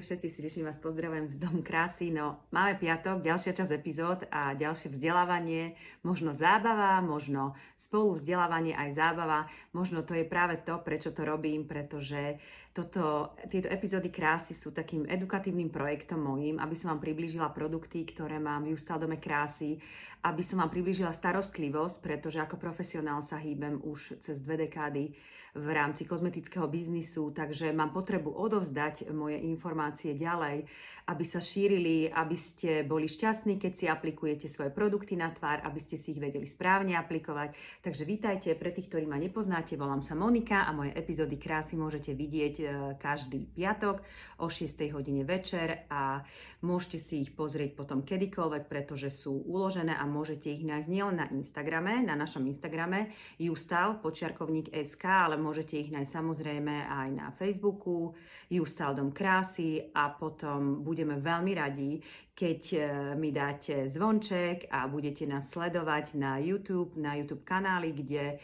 Ahojte 0.00 0.16
všetci, 0.16 0.32
srdečne 0.32 0.62
vás 0.64 0.80
pozdravujem 0.80 1.28
z 1.28 1.36
Dom 1.36 1.60
krásy. 1.60 2.08
No, 2.08 2.40
máme 2.48 2.72
piatok, 2.80 3.20
ďalšia 3.20 3.52
časť 3.52 3.68
epizód 3.68 4.24
a 4.32 4.56
ďalšie 4.56 4.96
vzdelávanie, 4.96 5.76
možno 6.00 6.32
zábava, 6.32 7.04
možno 7.04 7.52
spolu 7.76 8.16
vzdelávanie 8.16 8.72
aj 8.72 8.96
zábava. 8.96 9.52
Možno 9.76 10.00
to 10.00 10.16
je 10.16 10.24
práve 10.24 10.56
to, 10.64 10.80
prečo 10.80 11.12
to 11.12 11.28
robím, 11.28 11.68
pretože 11.68 12.40
toto, 12.70 13.34
tieto 13.50 13.66
epizódy 13.66 14.14
krásy 14.14 14.54
sú 14.54 14.70
takým 14.70 15.02
edukatívnym 15.10 15.74
projektom 15.74 16.22
mojím, 16.22 16.62
aby 16.62 16.78
som 16.78 16.94
vám 16.94 17.02
priblížila 17.02 17.50
produkty, 17.50 18.06
ktoré 18.06 18.38
mám 18.38 18.62
v 18.62 18.78
Justal 18.78 19.02
Dome 19.02 19.18
krásy, 19.18 19.82
aby 20.22 20.42
som 20.46 20.62
vám 20.62 20.70
priblížila 20.70 21.10
starostlivosť, 21.10 21.98
pretože 21.98 22.38
ako 22.38 22.62
profesionál 22.62 23.26
sa 23.26 23.42
hýbem 23.42 23.82
už 23.82 24.22
cez 24.22 24.38
dve 24.38 24.68
dekády 24.68 25.16
v 25.50 25.66
rámci 25.74 26.06
kozmetického 26.06 26.70
biznisu, 26.70 27.34
takže 27.34 27.74
mám 27.74 27.90
potrebu 27.90 28.30
odovzdať 28.30 29.10
moje 29.10 29.42
informácie 29.42 30.14
ďalej, 30.14 30.62
aby 31.10 31.24
sa 31.26 31.42
šírili, 31.42 32.06
aby 32.06 32.36
ste 32.38 32.86
boli 32.86 33.10
šťastní, 33.10 33.58
keď 33.58 33.72
si 33.74 33.90
aplikujete 33.90 34.46
svoje 34.46 34.70
produkty 34.70 35.18
na 35.18 35.34
tvár, 35.34 35.66
aby 35.66 35.82
ste 35.82 35.98
si 35.98 36.14
ich 36.14 36.22
vedeli 36.22 36.46
správne 36.46 36.94
aplikovať. 36.94 37.82
Takže 37.82 38.06
vítajte, 38.06 38.54
pre 38.54 38.70
tých, 38.70 38.86
ktorí 38.86 39.10
ma 39.10 39.18
nepoznáte, 39.18 39.74
volám 39.74 40.06
sa 40.06 40.14
Monika 40.14 40.68
a 40.68 40.70
moje 40.70 40.94
epizódy 40.94 41.34
krásy 41.34 41.74
môžete 41.74 42.14
vidieť 42.14 42.59
každý 42.98 43.46
piatok 43.50 44.02
o 44.40 44.48
6. 44.48 44.90
hodine 44.92 45.22
večer 45.22 45.86
a 45.88 46.24
môžete 46.60 46.98
si 47.00 47.14
ich 47.24 47.32
pozrieť 47.32 47.76
potom 47.76 48.04
kedykoľvek, 48.04 48.68
pretože 48.68 49.08
sú 49.08 49.44
uložené 49.48 49.96
a 49.96 50.04
môžete 50.04 50.52
ich 50.52 50.64
nájsť 50.64 50.88
nielen 50.88 51.16
na 51.20 51.26
Instagrame, 51.32 52.04
na 52.04 52.16
našom 52.16 52.44
Instagrame 52.44 53.12
justal, 53.40 54.00
počiarkovník 54.00 54.72
SK, 54.72 55.04
ale 55.04 55.36
môžete 55.40 55.80
ich 55.80 55.92
nájsť 55.92 56.10
samozrejme 56.10 56.74
aj 56.88 57.08
na 57.12 57.28
Facebooku, 57.32 58.12
Justaldom 58.50 59.14
krásy 59.14 59.90
a 59.94 60.10
potom 60.10 60.82
budeme 60.82 61.22
veľmi 61.22 61.52
radi, 61.54 62.02
keď 62.34 62.62
e, 62.72 62.78
mi 63.14 63.30
dáte 63.30 63.86
zvonček 63.86 64.66
a 64.72 64.88
budete 64.88 65.28
nás 65.28 65.52
sledovať 65.52 66.18
na 66.18 66.40
YouTube, 66.40 66.96
na 66.96 67.14
YouTube 67.14 67.44
kanáli, 67.44 67.92
kde 67.92 68.24
e, 68.26 68.36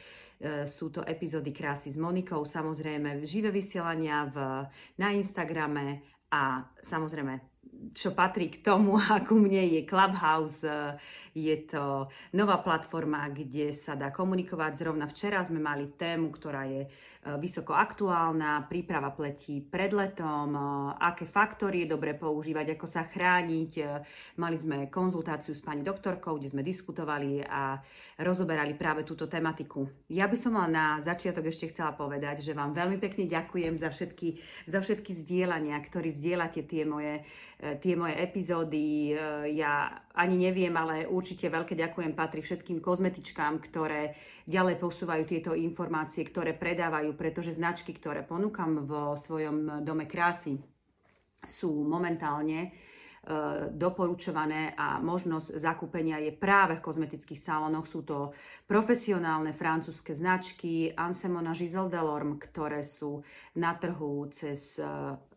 sú 0.68 0.92
to 0.92 1.00
epizódy 1.04 1.52
krásy 1.52 1.88
s 1.88 1.96
Monikou, 1.96 2.44
samozrejme 2.44 3.24
živé 3.24 3.48
vysielania 3.48 4.28
v, 4.28 4.68
na 5.00 5.08
Instagrame 5.16 6.04
a 6.28 6.60
samozrejme 6.84 7.56
čo 7.92 8.16
patrí 8.16 8.48
k 8.48 8.64
tomu 8.64 8.96
a 9.12 9.20
ku 9.20 9.36
mne 9.36 9.64
je 9.68 9.80
Clubhouse. 9.84 10.64
Je 11.36 11.68
to 11.68 12.08
nová 12.32 12.64
platforma, 12.64 13.28
kde 13.28 13.68
sa 13.68 13.92
dá 13.92 14.08
komunikovať. 14.08 14.72
Zrovna 14.80 15.04
včera 15.04 15.44
sme 15.44 15.60
mali 15.60 15.92
tému, 15.92 16.32
ktorá 16.32 16.64
je 16.64 16.88
E, 17.26 17.34
vysoko 17.42 17.74
aktuálna, 17.74 18.70
príprava 18.70 19.10
pletí 19.10 19.58
pred 19.58 19.90
letom, 19.90 20.54
e, 20.54 20.62
aké 21.02 21.26
faktory 21.26 21.82
je 21.82 21.92
dobre 21.98 22.14
používať, 22.14 22.78
ako 22.78 22.86
sa 22.86 23.02
chrániť. 23.02 23.72
E, 23.82 23.84
mali 24.38 24.54
sme 24.54 24.86
konzultáciu 24.86 25.50
s 25.50 25.62
pani 25.62 25.82
doktorkou, 25.82 26.38
kde 26.38 26.54
sme 26.54 26.62
diskutovali 26.62 27.42
a 27.42 27.82
rozoberali 28.22 28.78
práve 28.78 29.02
túto 29.02 29.26
tematiku. 29.26 29.90
Ja 30.06 30.30
by 30.30 30.36
som 30.38 30.54
len 30.54 30.78
na 30.78 31.02
začiatok 31.02 31.50
ešte 31.50 31.74
chcela 31.74 31.98
povedať, 31.98 32.46
že 32.46 32.54
vám 32.54 32.70
veľmi 32.70 33.02
pekne 33.02 33.26
ďakujem 33.26 33.74
za 33.74 33.90
všetky, 33.90 34.38
za 34.70 34.78
všetky 34.78 35.10
zdieľania, 35.26 35.76
ktorí 35.82 36.14
zdieľate 36.14 36.62
tie 36.62 36.86
moje, 36.86 37.26
tie 37.82 37.94
moje 37.98 38.14
epizódy. 38.16 39.12
Ja 39.52 40.00
ani 40.16 40.48
neviem, 40.48 40.72
ale 40.72 41.04
určite 41.04 41.25
veľké 41.34 41.74
ďakujem 41.74 42.14
patrí 42.14 42.46
všetkým 42.46 42.78
kozmetičkám, 42.78 43.58
ktoré 43.58 44.14
ďalej 44.46 44.78
posúvajú 44.78 45.27
tieto 45.27 45.58
informácie, 45.58 46.22
ktoré 46.22 46.55
predávajú, 46.55 47.19
pretože 47.19 47.58
značky, 47.58 47.91
ktoré 47.91 48.22
ponúkam 48.22 48.87
vo 48.87 49.19
svojom 49.19 49.82
dome 49.82 50.06
krásy, 50.06 50.62
sú 51.42 51.82
momentálne 51.87 52.59
e, 52.62 52.69
doporučované 53.75 54.75
a 54.75 54.98
možnosť 55.03 55.59
zakúpenia 55.59 56.22
je 56.22 56.34
práve 56.34 56.78
v 56.78 56.84
kozmetických 56.87 57.41
salónoch. 57.41 57.87
Sú 57.87 58.06
to 58.06 58.34
profesionálne 58.66 59.54
francúzske 59.54 60.14
značky 60.14 60.91
Ansemona 60.94 61.54
Giselle 61.54 61.91
Delorme, 61.91 62.38
ktoré 62.38 62.82
sú 62.82 63.22
na 63.58 63.75
trhu 63.78 64.26
cez 64.31 64.78
e, 64.78 64.87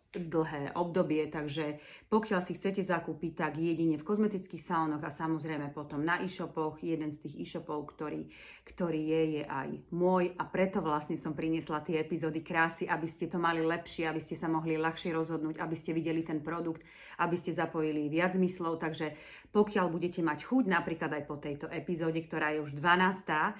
dlhé 0.09 0.73
obdobie, 0.73 1.29
takže 1.29 1.77
pokiaľ 2.09 2.41
si 2.41 2.57
chcete 2.57 2.81
zakúpiť, 2.81 3.45
tak 3.45 3.61
jedine 3.61 3.93
v 3.93 4.07
kozmetických 4.07 4.57
salónoch 4.57 5.05
a 5.05 5.13
samozrejme 5.13 5.69
potom 5.69 6.01
na 6.01 6.17
e-shopoch. 6.25 6.81
Jeden 6.81 7.13
z 7.13 7.21
tých 7.29 7.45
e-shopov, 7.45 7.93
ktorý, 7.93 8.25
ktorý 8.65 9.01
je, 9.05 9.21
je 9.37 9.43
aj 9.45 9.69
môj 9.93 10.33
a 10.33 10.49
preto 10.49 10.81
vlastne 10.81 11.13
som 11.13 11.37
priniesla 11.37 11.85
tie 11.85 12.01
epizódy 12.01 12.41
krásy, 12.41 12.89
aby 12.89 13.05
ste 13.05 13.29
to 13.29 13.37
mali 13.37 13.61
lepšie, 13.61 14.09
aby 14.09 14.17
ste 14.17 14.33
sa 14.33 14.49
mohli 14.49 14.81
ľahšie 14.81 15.13
rozhodnúť, 15.13 15.61
aby 15.61 15.75
ste 15.77 15.93
videli 15.93 16.25
ten 16.25 16.41
produkt, 16.41 16.81
aby 17.21 17.37
ste 17.37 17.53
zapojili 17.53 18.09
viac 18.09 18.33
zmyslov, 18.33 18.81
takže 18.81 19.13
pokiaľ 19.53 19.93
budete 19.93 20.25
mať 20.25 20.41
chuť, 20.41 20.63
napríklad 20.65 21.21
aj 21.21 21.23
po 21.29 21.37
tejto 21.37 21.69
epizóde, 21.69 22.17
ktorá 22.25 22.57
je 22.57 22.65
už 22.65 22.73
12. 22.73 23.29
E, 23.29 23.53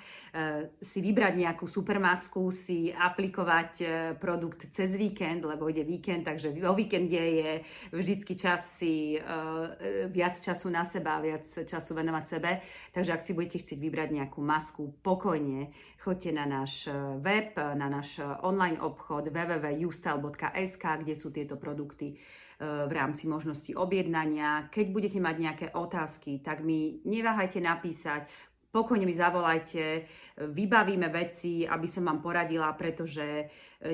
si 0.81 0.99
vybrať 1.01 1.33
nejakú 1.37 1.69
supermasku, 1.69 2.49
si 2.49 2.89
aplikovať 2.89 3.71
e, 3.81 3.85
produkt 4.17 4.65
cez 4.73 4.93
víkend, 4.97 5.45
lebo 5.45 5.69
ide 5.69 5.85
víkend, 5.85 6.25
tak 6.25 6.38
takže 6.39 6.55
vo 6.63 6.71
víkende 6.71 7.19
je 7.19 7.51
vždycky 7.91 8.31
čas 8.39 8.79
si 8.79 9.19
uh, 9.19 9.75
viac 10.07 10.39
času 10.39 10.71
na 10.71 10.87
seba, 10.87 11.19
viac 11.19 11.43
času 11.43 11.91
venovať 11.91 12.23
sebe. 12.23 12.63
Takže 12.95 13.11
ak 13.11 13.21
si 13.21 13.35
budete 13.35 13.59
chcieť 13.59 13.75
vybrať 13.75 14.09
nejakú 14.15 14.39
masku, 14.39 14.95
pokojne 15.03 15.75
choďte 15.99 16.31
na 16.31 16.45
náš 16.47 16.87
eh, 16.87 16.95
web, 17.19 17.59
na 17.59 17.91
náš 17.91 18.23
online 18.23 18.79
obchod 18.79 19.35
www.ustal.sk, 19.35 20.83
kde 21.03 21.13
sú 21.13 21.35
tieto 21.35 21.59
produkty 21.59 22.15
v 22.59 22.91
rámci 22.91 23.23
možnosti 23.23 23.71
objednania. 23.71 24.67
Keď 24.67 24.85
budete 24.91 25.19
mať 25.23 25.35
nejaké 25.39 25.67
otázky, 25.71 26.43
tak 26.43 26.59
mi 26.59 26.99
neváhajte 27.07 27.63
napísať, 27.63 28.27
pokojne 28.69 29.05
mi 29.09 29.17
zavolajte, 29.17 30.05
vybavíme 30.45 31.09
veci, 31.09 31.65
aby 31.65 31.87
som 31.89 32.05
vám 32.05 32.21
poradila, 32.21 32.69
pretože 32.77 33.25
e, 33.25 33.45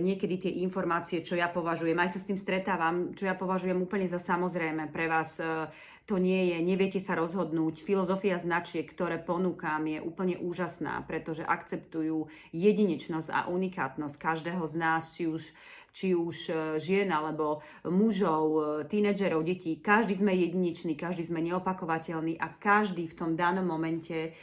niekedy 0.03 0.35
tie 0.37 0.51
informácie, 0.67 1.23
čo 1.23 1.39
ja 1.39 1.47
považujem, 1.47 1.95
aj 1.95 2.11
sa 2.11 2.19
s 2.19 2.27
tým 2.27 2.35
stretávam, 2.35 3.15
čo 3.15 3.25
ja 3.25 3.39
považujem 3.39 3.79
úplne 3.79 4.05
za 4.05 4.19
samozrejme 4.19 4.91
pre 4.91 5.07
vás, 5.07 5.39
e, 5.39 5.71
to 6.05 6.19
nie 6.19 6.53
je, 6.53 6.57
neviete 6.61 6.99
sa 6.99 7.15
rozhodnúť. 7.15 7.81
Filozofia 7.81 8.37
značiek, 8.37 8.85
ktoré 8.85 9.17
ponúkam, 9.17 9.81
je 9.87 10.03
úplne 10.03 10.37
úžasná, 10.37 11.01
pretože 11.07 11.41
akceptujú 11.41 12.27
jedinečnosť 12.53 13.29
a 13.31 13.39
unikátnosť 13.49 14.15
každého 14.19 14.63
z 14.69 14.75
nás, 14.75 15.15
či 15.15 15.31
už 15.31 15.55
či 15.95 16.11
už 16.11 16.51
e, 16.51 16.53
žien 16.83 17.07
alebo 17.07 17.63
mužov, 17.87 18.83
tínedžerov, 18.91 19.47
detí. 19.47 19.79
Každý 19.79 20.19
sme 20.19 20.35
jedinečný, 20.35 20.91
každý 20.99 21.23
sme 21.23 21.39
neopakovateľný 21.39 22.35
a 22.35 22.51
každý 22.51 23.07
v 23.07 23.15
tom 23.15 23.39
danom 23.39 23.63
momente 23.63 24.35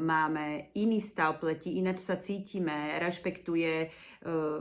máme 0.00 0.72
iný 0.72 1.04
stav 1.04 1.36
pleti, 1.36 1.76
ináč 1.76 2.00
sa 2.00 2.16
cítime, 2.16 2.96
rešpektuje 2.96 3.72
e, 3.84 3.88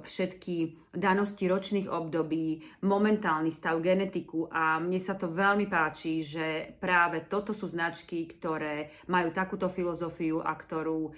všetky 0.04 0.56
danosti 0.92 1.48
ročných 1.48 1.88
období, 1.88 2.60
momentálny 2.84 3.48
stav, 3.48 3.80
genetiku 3.80 4.52
a 4.52 4.76
mne 4.84 5.00
sa 5.00 5.16
to 5.16 5.32
veľmi 5.32 5.72
páči, 5.72 6.20
že 6.20 6.76
práve 6.84 7.24
toto 7.32 7.56
sú 7.56 7.72
značky, 7.72 8.28
ktoré 8.28 8.92
majú 9.08 9.32
takúto 9.32 9.72
filozofiu 9.72 10.44
a 10.44 10.52
ktorú, 10.52 11.08
e, 11.08 11.12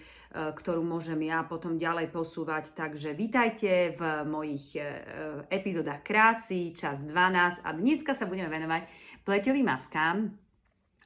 ktorú 0.53 0.85
môžem 0.85 1.17
ja 1.25 1.41
potom 1.41 1.81
ďalej 1.81 2.13
posúvať. 2.13 2.77
Takže 2.77 3.17
vítajte 3.17 3.97
v 3.97 4.01
mojich 4.29 4.77
epizódach 5.49 6.05
krásy, 6.05 6.69
čas 6.77 7.01
12 7.01 7.65
a 7.65 7.69
dneska 7.73 8.13
sa 8.13 8.29
budeme 8.29 8.53
venovať 8.53 8.85
pleťovým 9.25 9.65
maskám, 9.65 10.40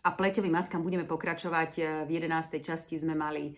a 0.05 0.13
pleťovým 0.13 0.53
maskám 0.53 0.85
budeme 0.85 1.09
pokračovať. 1.09 1.71
E, 1.81 1.83
v 2.05 2.09
11. 2.21 2.61
časti 2.61 3.01
sme 3.01 3.17
mali 3.17 3.57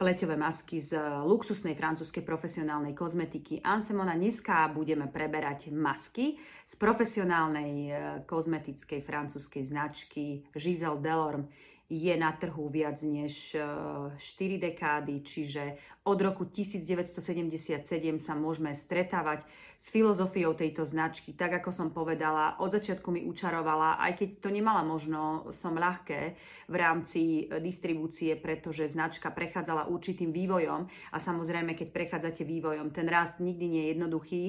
pleťové 0.00 0.40
masky 0.40 0.80
z 0.80 0.96
luxusnej 1.22 1.76
francúzskej 1.76 2.24
profesionálnej 2.24 2.96
kozmetiky 2.96 3.60
Ansemona. 3.60 4.16
Dneska 4.16 4.72
budeme 4.72 5.06
preberať 5.12 5.68
masky 5.68 6.40
z 6.64 6.74
profesionálnej 6.80 7.72
e, 7.86 7.90
kozmetickej 8.24 9.04
francúzskej 9.04 9.68
značky 9.68 10.48
Giselle 10.56 10.98
Delorme 10.98 11.52
je 11.92 12.16
na 12.16 12.32
trhu 12.32 12.72
viac 12.72 12.96
než 13.04 13.52
4 13.52 14.16
e, 14.16 14.56
dekády, 14.56 15.20
čiže 15.20 15.76
od 16.08 16.16
roku 16.24 16.48
1977 16.48 17.84
sa 18.16 18.32
môžeme 18.32 18.72
stretávať 18.72 19.44
s 19.76 19.92
filozofiou 19.92 20.56
tejto 20.56 20.88
značky. 20.88 21.36
Tak 21.36 21.60
ako 21.60 21.68
som 21.68 21.88
povedala, 21.92 22.56
od 22.64 22.72
začiatku 22.72 23.12
mi 23.12 23.28
učarovala, 23.28 24.00
aj 24.08 24.24
keď 24.24 24.28
to 24.40 24.48
nemala 24.48 24.80
možno 24.80 25.52
som 25.52 25.76
ľahké 25.76 26.32
v 26.72 26.74
rámci 26.80 27.44
e, 27.44 27.60
distribúcie, 27.60 28.40
pretože 28.40 28.88
značka 28.88 29.28
prechádzala 29.28 29.92
určitým 29.92 30.32
vývojom 30.32 30.88
a 31.12 31.16
samozrejme, 31.20 31.76
keď 31.76 31.92
prechádzate 31.92 32.48
vývojom, 32.48 32.88
ten 32.88 33.04
rast 33.04 33.36
nikdy 33.36 33.66
nie 33.68 33.82
je 33.84 33.90
jednoduchý 33.92 34.42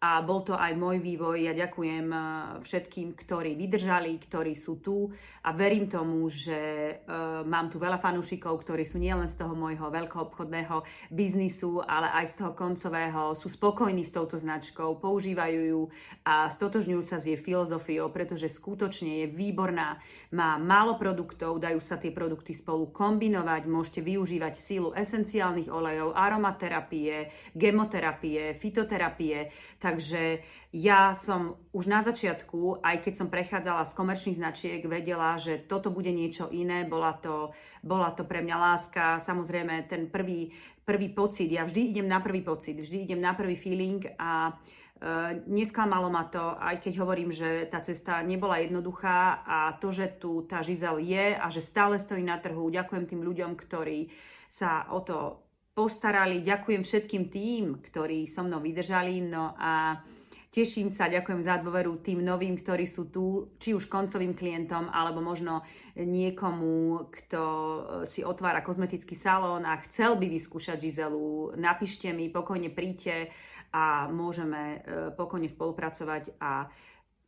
a 0.00 0.24
bol 0.24 0.40
to 0.40 0.56
aj 0.56 0.72
môj 0.80 0.96
vývoj. 0.96 1.48
Ja 1.48 1.52
ďakujem 1.52 2.06
e, 2.12 2.18
všetkým, 2.60 3.16
ktorí 3.16 3.56
vydržali, 3.56 4.16
ktorí 4.20 4.52
sú 4.52 4.80
tu 4.80 5.12
a 5.44 5.52
verím 5.52 5.92
tomu, 5.92 6.28
že 6.32 6.89
uh, 6.90 7.46
mám 7.46 7.70
tu 7.70 7.78
veľa 7.78 8.02
fanúšikov, 8.02 8.66
ktorí 8.66 8.82
sú 8.82 8.98
nielen 8.98 9.30
z 9.30 9.38
toho 9.38 9.54
môjho 9.54 9.86
veľkoobchodného 9.92 10.82
biznisu, 11.14 11.84
ale 11.86 12.10
aj 12.10 12.34
z 12.34 12.34
toho 12.42 12.52
koncového, 12.56 13.36
sú 13.38 13.46
spokojní 13.46 14.02
s 14.02 14.14
touto 14.14 14.40
značkou, 14.40 14.98
používajú 14.98 15.60
ju 15.70 15.82
a 16.26 16.50
stotožňujú 16.50 17.02
sa 17.06 17.22
s 17.22 17.30
jej 17.30 17.38
filozofiou, 17.38 18.10
pretože 18.10 18.50
skutočne 18.50 19.24
je 19.24 19.26
výborná, 19.30 20.02
má 20.34 20.58
málo 20.58 20.98
produktov, 20.98 21.62
dajú 21.62 21.78
sa 21.82 21.96
tie 21.96 22.10
produkty 22.10 22.52
spolu 22.56 22.90
kombinovať, 22.90 23.62
môžete 23.66 24.00
využívať 24.02 24.54
sílu 24.58 24.90
esenciálnych 24.94 25.70
olejov, 25.70 26.14
aromaterapie, 26.14 27.30
gemoterapie, 27.54 28.54
fitoterapie, 28.58 29.50
takže 29.78 30.42
ja 30.70 31.18
som 31.18 31.58
už 31.74 31.90
na 31.90 32.06
začiatku, 32.06 32.78
aj 32.78 33.02
keď 33.02 33.14
som 33.18 33.26
prechádzala 33.26 33.90
z 33.90 33.96
komerčných 33.98 34.38
značiek, 34.38 34.80
vedela, 34.86 35.34
že 35.34 35.58
toto 35.58 35.90
bude 35.90 36.14
niečo 36.14 36.46
iné. 36.54 36.86
Bola 36.86 37.18
to, 37.18 37.50
bola 37.82 38.14
to 38.14 38.22
pre 38.22 38.38
mňa 38.38 38.56
láska. 38.56 39.18
Samozrejme, 39.18 39.90
ten 39.90 40.06
prvý, 40.06 40.54
prvý 40.86 41.10
pocit, 41.10 41.50
ja 41.50 41.66
vždy 41.66 41.90
idem 41.90 42.06
na 42.06 42.22
prvý 42.22 42.46
pocit, 42.46 42.78
vždy 42.78 43.10
idem 43.10 43.20
na 43.20 43.34
prvý 43.34 43.58
feeling 43.58 44.02
a 44.18 44.54
Uh, 45.00 45.32
nesklamalo 45.48 46.12
ma 46.12 46.28
to, 46.28 46.60
aj 46.60 46.76
keď 46.84 47.00
hovorím, 47.00 47.32
že 47.32 47.64
tá 47.72 47.80
cesta 47.80 48.20
nebola 48.20 48.60
jednoduchá 48.60 49.40
a 49.48 49.72
to, 49.80 49.88
že 49.88 50.20
tu 50.20 50.44
tá 50.44 50.60
žizel 50.60 51.00
je 51.00 51.40
a 51.40 51.48
že 51.48 51.64
stále 51.64 51.96
stojí 51.96 52.20
na 52.20 52.36
trhu. 52.36 52.68
Ďakujem 52.68 53.08
tým 53.08 53.24
ľuďom, 53.24 53.56
ktorí 53.56 54.12
sa 54.44 54.92
o 54.92 55.00
to 55.00 55.40
postarali. 55.72 56.44
Ďakujem 56.44 56.84
všetkým 56.84 57.32
tým, 57.32 57.80
ktorí 57.80 58.28
so 58.28 58.44
mnou 58.44 58.60
vydržali. 58.60 59.24
No 59.24 59.56
a 59.56 60.04
Teším 60.50 60.90
sa, 60.90 61.06
ďakujem 61.06 61.46
za 61.46 61.62
dôveru 61.62 62.02
tým 62.02 62.26
novým, 62.26 62.58
ktorí 62.58 62.82
sú 62.82 63.06
tu, 63.06 63.54
či 63.62 63.70
už 63.70 63.86
koncovým 63.86 64.34
klientom, 64.34 64.90
alebo 64.90 65.22
možno 65.22 65.62
niekomu, 65.94 67.06
kto 67.06 67.42
e, 67.46 67.80
si 68.10 68.26
otvára 68.26 68.58
kozmetický 68.58 69.14
salón 69.14 69.62
a 69.62 69.78
chcel 69.86 70.18
by 70.18 70.26
vyskúšať 70.26 70.82
Žizelu. 70.82 71.54
Napíšte 71.54 72.10
mi, 72.10 72.26
pokojne 72.34 72.66
príďte 72.66 73.30
a 73.70 74.10
môžeme 74.10 74.82
e, 74.82 75.14
pokojne 75.14 75.46
spolupracovať 75.46 76.34
a 76.42 76.66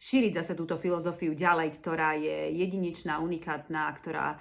šíriť 0.03 0.43
zase 0.43 0.59
túto 0.59 0.75
filozofiu 0.75 1.31
ďalej, 1.31 1.79
ktorá 1.79 2.19
je 2.19 2.59
jedinečná, 2.59 3.23
unikátna, 3.23 3.87
ktorá 3.95 4.35
e, 4.35 4.37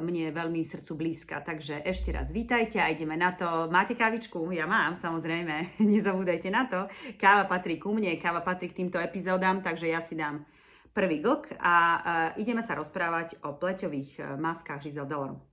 mne 0.00 0.32
veľmi 0.32 0.64
srdcu 0.64 0.92
blízka. 0.96 1.44
Takže 1.44 1.84
ešte 1.84 2.16
raz 2.16 2.32
vítajte 2.32 2.80
a 2.80 2.88
ideme 2.88 3.20
na 3.20 3.36
to. 3.36 3.68
Máte 3.68 3.92
kávičku? 3.92 4.40
Ja 4.56 4.64
mám, 4.64 4.96
samozrejme. 4.96 5.76
Nezabúdajte 5.92 6.48
na 6.48 6.64
to. 6.64 6.88
Káva 7.20 7.44
patrí 7.44 7.76
ku 7.76 7.92
mne, 7.92 8.16
káva 8.16 8.40
patrí 8.40 8.72
k 8.72 8.80
týmto 8.80 8.96
epizódam, 8.96 9.60
takže 9.60 9.92
ja 9.92 10.00
si 10.00 10.16
dám 10.16 10.48
prvý 10.96 11.20
glk 11.20 11.60
a 11.60 11.76
uh, 11.76 12.00
ideme 12.40 12.60
sa 12.64 12.76
rozprávať 12.76 13.40
o 13.44 13.56
pleťových 13.56 14.10
uh, 14.16 14.24
maskách 14.40 14.88
Giselle 14.88 15.08
Delorme. 15.08 15.44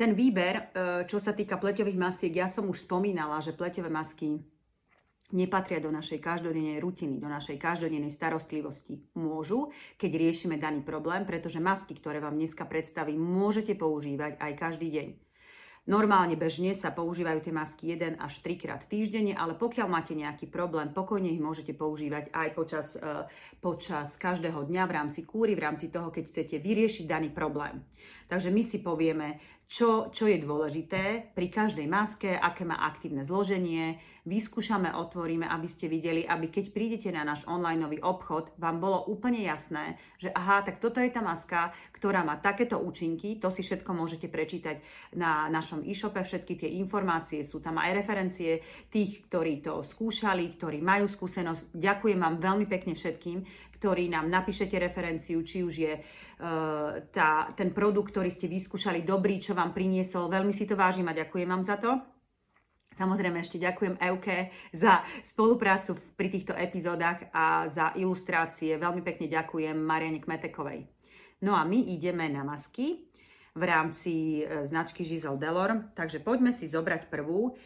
Ten 0.00 0.16
výber, 0.16 0.72
čo 1.04 1.20
sa 1.20 1.36
týka 1.36 1.60
pleťových 1.60 2.00
masiek, 2.00 2.32
ja 2.32 2.48
som 2.48 2.64
už 2.64 2.88
spomínala, 2.88 3.36
že 3.44 3.52
pleťové 3.52 3.92
masky 3.92 4.40
nepatria 5.32 5.78
do 5.78 5.90
našej 5.92 6.18
každodennej 6.18 6.78
rutiny, 6.82 7.18
do 7.18 7.28
našej 7.30 7.56
každodennej 7.56 8.12
starostlivosti. 8.12 9.02
Môžu, 9.18 9.70
keď 9.96 10.10
riešime 10.16 10.56
daný 10.60 10.84
problém, 10.84 11.22
pretože 11.26 11.62
masky, 11.62 11.96
ktoré 11.98 12.18
vám 12.18 12.36
dneska 12.36 12.66
predstavím, 12.66 13.20
môžete 13.22 13.74
používať 13.78 14.38
aj 14.38 14.52
každý 14.58 14.88
deň. 14.90 15.08
Normálne 15.88 16.36
bežne 16.36 16.76
sa 16.76 16.92
používajú 16.92 17.40
tie 17.40 17.56
masky 17.56 17.96
1 17.96 18.20
až 18.20 18.44
3 18.44 18.62
krát 18.62 18.82
týždenne, 18.84 19.32
ale 19.32 19.56
pokiaľ 19.56 19.88
máte 19.88 20.12
nejaký 20.12 20.46
problém, 20.52 20.92
pokojne 20.92 21.32
ich 21.32 21.40
môžete 21.40 21.72
používať 21.72 22.28
aj 22.36 22.48
počas, 22.52 22.94
uh, 23.00 23.24
počas 23.64 24.20
každého 24.20 24.68
dňa 24.68 24.84
v 24.84 24.92
rámci 24.92 25.24
kúry, 25.24 25.56
v 25.56 25.64
rámci 25.64 25.88
toho, 25.88 26.12
keď 26.12 26.28
chcete 26.28 26.56
vyriešiť 26.60 27.08
daný 27.08 27.32
problém. 27.32 27.80
Takže 28.28 28.52
my 28.52 28.62
si 28.62 28.84
povieme, 28.84 29.40
čo, 29.70 30.10
čo 30.10 30.26
je 30.26 30.42
dôležité 30.42 31.30
pri 31.30 31.46
každej 31.46 31.86
maske, 31.86 32.34
aké 32.34 32.66
má 32.66 32.82
aktívne 32.82 33.22
zloženie. 33.22 34.02
Vyskúšame, 34.26 34.90
otvoríme, 34.90 35.46
aby 35.46 35.70
ste 35.70 35.86
videli, 35.86 36.26
aby 36.26 36.50
keď 36.50 36.74
prídete 36.74 37.08
na 37.14 37.22
náš 37.22 37.46
online 37.46 38.02
obchod, 38.02 38.50
vám 38.58 38.82
bolo 38.82 39.06
úplne 39.06 39.46
jasné, 39.46 39.94
že 40.18 40.28
aha, 40.34 40.66
tak 40.66 40.82
toto 40.82 40.98
je 40.98 41.08
tá 41.14 41.22
maska, 41.22 41.70
ktorá 41.94 42.26
má 42.26 42.36
takéto 42.42 42.82
účinky, 42.82 43.38
to 43.38 43.48
si 43.54 43.62
všetko 43.62 43.94
môžete 43.94 44.26
prečítať 44.26 44.82
na 45.14 45.46
našom 45.48 45.86
e-shope, 45.86 46.18
všetky 46.18 46.66
tie 46.66 46.70
informácie, 46.82 47.46
sú 47.46 47.62
tam 47.62 47.78
aj 47.78 47.94
referencie 47.94 48.60
tých, 48.90 49.24
ktorí 49.30 49.62
to 49.62 49.86
skúšali, 49.86 50.50
ktorí 50.58 50.82
majú 50.82 51.06
skúsenosť. 51.06 51.72
Ďakujem 51.78 52.18
vám 52.18 52.42
veľmi 52.42 52.66
pekne 52.66 52.98
všetkým, 52.98 53.69
ktorý 53.80 54.12
nám 54.12 54.28
napíšete 54.28 54.76
referenciu, 54.76 55.40
či 55.40 55.64
už 55.64 55.74
je 55.80 55.96
uh, 55.96 57.00
tá, 57.08 57.48
ten 57.56 57.72
produkt, 57.72 58.12
ktorý 58.12 58.28
ste 58.28 58.44
vyskúšali, 58.44 59.00
dobrý, 59.00 59.40
čo 59.40 59.56
vám 59.56 59.72
priniesol. 59.72 60.28
Veľmi 60.28 60.52
si 60.52 60.68
to 60.68 60.76
vážim 60.76 61.08
a 61.08 61.16
ďakujem 61.16 61.48
vám 61.48 61.64
za 61.64 61.80
to. 61.80 61.96
Samozrejme 62.92 63.40
ešte 63.40 63.56
ďakujem 63.56 63.96
Euke 64.02 64.52
za 64.76 65.00
spoluprácu 65.24 65.96
pri 66.12 66.28
týchto 66.28 66.52
epizódach 66.52 67.32
a 67.32 67.64
za 67.72 67.96
ilustrácie. 67.96 68.76
Veľmi 68.76 69.00
pekne 69.00 69.32
ďakujem 69.32 69.78
Mariane 69.80 70.20
Kmetekovej. 70.20 70.84
No 71.40 71.56
a 71.56 71.64
my 71.64 71.96
ideme 71.96 72.28
na 72.28 72.44
masky 72.44 73.08
v 73.56 73.62
rámci 73.62 74.44
e, 74.44 74.68
značky 74.68 75.06
Giselle 75.06 75.40
Delorme, 75.40 75.96
takže 75.96 76.20
poďme 76.20 76.52
si 76.52 76.68
zobrať 76.68 77.08
prvú. 77.08 77.56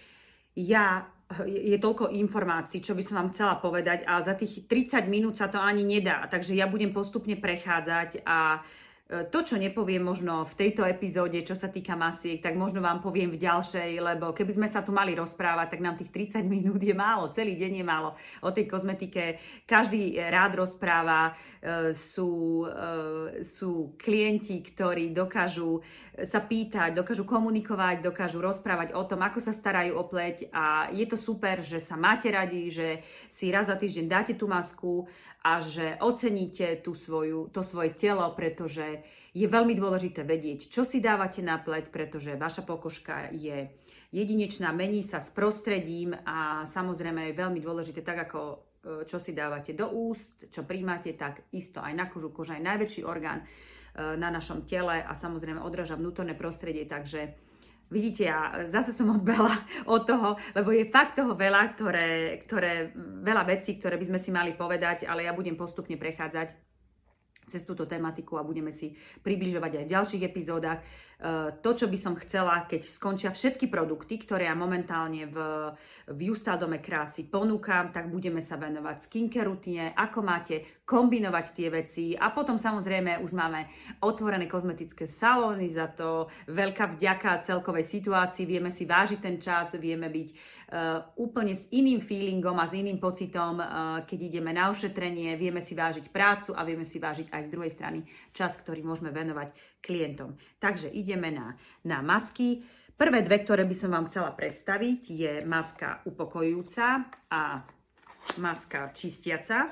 Ja 0.55 1.11
je 1.49 1.79
toľko 1.81 2.13
informácií, 2.13 2.85
čo 2.85 2.93
by 2.93 3.03
som 3.03 3.17
vám 3.19 3.33
chcela 3.33 3.57
povedať 3.57 4.05
a 4.05 4.21
za 4.21 4.37
tých 4.37 4.69
30 4.69 5.09
minút 5.09 5.41
sa 5.41 5.49
to 5.49 5.57
ani 5.57 5.83
nedá. 5.83 6.29
Takže 6.29 6.53
ja 6.53 6.69
budem 6.69 6.93
postupne 6.93 7.35
prechádzať 7.41 8.23
a 8.29 8.61
E, 8.61 8.84
to, 9.05 9.45
čo 9.45 9.61
nepoviem 9.61 10.01
možno 10.01 10.49
v 10.49 10.57
tejto 10.57 10.81
epizóde, 10.89 11.37
čo 11.45 11.53
sa 11.53 11.69
týka 11.69 11.93
masiek, 11.93 12.41
tak 12.41 12.57
možno 12.57 12.81
vám 12.81 13.05
poviem 13.05 13.37
v 13.37 13.43
ďalšej, 13.45 14.01
lebo 14.01 14.33
keby 14.33 14.53
sme 14.57 14.69
sa 14.73 14.81
tu 14.81 14.97
mali 14.97 15.13
rozprávať, 15.13 15.77
tak 15.77 15.85
nám 15.85 16.01
tých 16.01 16.09
30 16.09 16.41
minút 16.49 16.81
je 16.81 16.97
málo, 16.97 17.29
celý 17.29 17.53
deň 17.53 17.73
je 17.79 17.85
málo 17.85 18.17
o 18.41 18.49
tej 18.49 18.65
kozmetike. 18.65 19.37
Každý 19.69 20.17
rád 20.17 20.57
rozpráva, 20.57 21.37
e, 21.61 21.93
sú, 21.93 22.65
e, 22.65 23.45
sú 23.45 23.93
klienti, 24.01 24.65
ktorí 24.65 25.13
dokážu 25.13 25.85
sa 26.23 26.41
pýtať, 26.41 26.95
dokážu 26.95 27.27
komunikovať, 27.27 28.01
dokážu 28.01 28.39
rozprávať 28.39 28.95
o 28.97 29.03
tom, 29.03 29.21
ako 29.21 29.43
sa 29.43 29.51
starajú 29.51 29.99
o 29.99 30.07
pleť 30.07 30.49
a 30.55 30.89
je 30.95 31.05
to 31.11 31.19
super, 31.19 31.59
že 31.61 31.83
sa 31.83 31.99
máte 31.99 32.31
radi, 32.31 32.71
že 32.71 33.03
si 33.27 33.51
raz 33.51 33.67
za 33.67 33.75
týždeň 33.75 34.07
dáte 34.07 34.33
tú 34.39 34.47
masku 34.47 35.11
a 35.43 35.59
že 35.59 35.99
oceníte 35.99 36.79
tú 36.81 36.95
svoju, 36.95 37.51
to 37.51 37.67
svoje 37.67 37.93
telo, 37.99 38.25
pretože 38.33 38.94
je 39.35 39.47
veľmi 39.47 39.75
dôležité 39.75 40.23
vedieť, 40.23 40.71
čo 40.71 40.87
si 40.87 41.03
dávate 41.03 41.43
na 41.43 41.59
pleť, 41.59 41.91
pretože 41.91 42.39
vaša 42.39 42.63
pokožka 42.63 43.35
je 43.35 43.67
jedinečná, 44.15 44.71
mení 44.71 45.03
sa 45.03 45.19
s 45.19 45.35
prostredím 45.35 46.15
a 46.23 46.63
samozrejme 46.63 47.31
je 47.31 47.41
veľmi 47.41 47.59
dôležité, 47.59 48.07
tak 48.07 48.31
ako 48.31 48.41
e, 48.47 48.57
čo 49.11 49.19
si 49.19 49.35
dávate 49.35 49.75
do 49.75 49.91
úst, 49.91 50.47
čo 50.55 50.63
príjmate, 50.63 51.19
tak 51.19 51.51
isto 51.51 51.83
aj 51.83 51.93
na 51.99 52.07
kožu. 52.07 52.31
Koža 52.31 52.55
je 52.55 52.63
najväčší 52.63 53.03
orgán 53.03 53.43
e, 53.43 53.47
na 54.15 54.31
našom 54.31 54.63
tele 54.63 55.03
a 55.03 55.13
samozrejme 55.19 55.59
odráža 55.59 55.99
vnútorné 55.99 56.39
prostredie, 56.39 56.87
takže 56.87 57.35
Vidíte, 57.93 58.25
ja 58.25 58.65
zase 58.65 58.97
som 58.97 59.13
odbehla 59.13 59.55
od 59.85 60.09
toho, 60.09 60.41
lebo 60.57 60.73
je 60.73 60.89
fakt 60.89 61.21
toho 61.21 61.37
veľa, 61.37 61.77
ktoré, 61.77 62.41
ktoré, 62.43 62.97
veľa 63.21 63.45
vecí, 63.45 63.77
ktoré 63.77 64.01
by 64.01 64.09
sme 64.09 64.19
si 64.19 64.33
mali 64.33 64.57
povedať, 64.57 65.05
ale 65.05 65.29
ja 65.29 65.37
budem 65.37 65.55
postupne 65.55 66.01
prechádzať 66.01 66.74
cez 67.49 67.63
túto 67.65 67.85
tematiku 67.85 68.41
a 68.41 68.47
budeme 68.47 68.73
si 68.73 68.97
približovať 69.23 69.73
aj 69.81 69.85
v 69.85 69.93
ďalších 69.95 70.23
epizódach. 70.25 70.81
E, 71.25 71.57
to, 71.65 71.73
čo 71.73 71.89
by 71.89 71.97
som 71.97 72.13
chcela, 72.21 72.69
keď 72.69 72.85
skončia 72.85 73.31
všetky 73.33 73.73
produkty, 73.73 74.21
ktoré 74.21 74.45
ja 74.45 74.53
momentálne 74.53 75.25
v, 75.25 75.37
v 76.13 76.19
Justal 76.29 76.61
Dome 76.61 76.85
krásy 76.85 77.25
ponúkam, 77.25 77.89
tak 77.89 78.13
budeme 78.13 78.45
sa 78.45 78.61
venovať 78.61 79.09
skincare 79.09 79.49
rutine, 79.49 79.97
ako 79.97 80.21
máte 80.21 80.85
kombinovať 80.85 81.47
tie 81.57 81.69
veci. 81.73 82.05
A 82.13 82.29
potom 82.29 82.61
samozrejme 82.61 83.25
už 83.25 83.33
máme 83.33 83.65
otvorené 84.05 84.45
kozmetické 84.45 85.09
salóny, 85.09 85.73
za 85.73 85.89
to. 85.89 86.29
Veľká 86.45 87.01
vďaka 87.01 87.41
celkovej 87.41 87.89
situácii, 87.89 88.45
vieme 88.45 88.69
si 88.69 88.85
vážiť 88.85 89.21
ten 89.25 89.41
čas, 89.41 89.73
vieme 89.81 90.13
byť 90.13 90.29
Eh, 90.75 91.01
úplne 91.21 91.55
s 91.55 91.69
iným 91.71 92.01
feelingom 92.01 92.59
a 92.59 92.67
s 92.67 92.75
iným 92.75 92.97
pocitom, 92.97 93.63
eh, 93.63 93.69
keď 94.09 94.19
ideme 94.33 94.51
na 94.51 94.75
ošetrenie, 94.75 95.37
vieme 95.39 95.63
si 95.63 95.77
vážiť 95.77 96.09
prácu 96.09 96.51
a 96.51 96.67
vieme 96.67 96.83
si 96.83 96.97
vážiť 96.97 97.31
aj 97.31 97.43
z 97.47 97.53
druhej 97.53 97.71
strany 97.71 97.99
čas, 98.33 98.57
ktorý 98.57 98.81
môžeme 98.81 99.15
venovať 99.15 99.55
klientom. 99.85 100.41
Takže 100.59 100.89
ideme 101.15 101.31
na, 101.31 101.55
na 101.87 102.03
masky. 102.03 102.67
Prvé 102.99 103.23
dve, 103.23 103.47
ktoré 103.47 103.63
by 103.63 103.75
som 103.79 103.95
vám 103.95 104.11
chcela 104.11 104.35
predstaviť, 104.35 105.01
je 105.07 105.33
maska 105.47 106.03
upokojujúca 106.11 107.07
a 107.31 107.63
maska 108.43 108.91
čistiaca. 108.91 109.71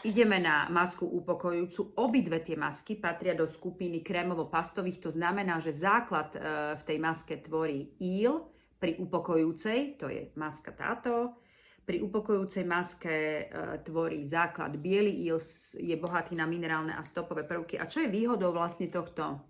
Ideme 0.00 0.40
na 0.40 0.72
masku 0.72 1.04
upokojujúcu. 1.04 2.00
Obidve 2.00 2.40
tie 2.40 2.56
masky 2.56 2.96
patria 2.96 3.36
do 3.36 3.44
skupiny 3.44 4.00
krémovo-pastových, 4.00 5.04
to 5.04 5.10
znamená, 5.12 5.60
že 5.60 5.76
základ 5.76 6.32
eh, 6.32 6.40
v 6.80 6.82
tej 6.88 6.98
maske 7.00 7.36
tvorí 7.44 7.92
íl, 8.00 8.48
pri 8.80 8.96
upokojúcej, 8.96 10.00
to 10.00 10.08
je 10.08 10.32
maska 10.40 10.72
táto, 10.72 11.36
Pri 11.90 12.06
upokojujúcej 12.06 12.62
maske 12.70 13.10
e, 13.10 13.42
tvorí 13.82 14.22
základ 14.22 14.78
biely 14.78 15.26
íl, 15.26 15.42
je 15.74 15.96
bohatý 15.98 16.38
na 16.38 16.46
minerálne 16.46 16.94
a 16.94 17.02
stopové 17.02 17.42
prvky. 17.42 17.82
A 17.82 17.90
čo 17.90 18.06
je 18.06 18.12
výhodou 18.12 18.54
vlastne 18.54 18.86
tohto, 18.86 19.42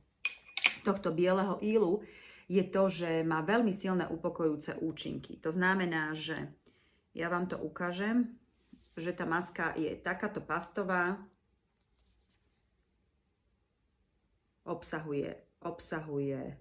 tohto 0.86 1.14
bieleho 1.14 1.60
ílu, 1.62 2.02
je 2.50 2.66
to, 2.66 2.90
že 2.90 3.22
má 3.22 3.46
veľmi 3.46 3.70
silné 3.70 4.10
upokojujúce 4.10 4.82
účinky. 4.82 5.38
To 5.46 5.54
znamená, 5.54 6.12
že 6.18 6.34
ja 7.14 7.30
vám 7.30 7.46
to 7.46 7.54
ukážem, 7.58 8.38
že 8.98 9.14
tá 9.14 9.22
maska 9.22 9.74
je 9.78 9.94
takáto 9.94 10.42
pastová, 10.42 11.18
obsahuje, 14.66 15.38
obsahuje 15.62 16.58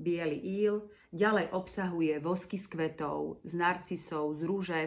biely 0.00 0.38
íl, 0.40 0.88
ďalej 1.12 1.52
obsahuje 1.52 2.16
vosky 2.24 2.56
z 2.56 2.66
kvetov, 2.72 3.44
z 3.44 3.52
narcisov, 3.52 4.32
z 4.32 4.42
rúže, 4.48 4.80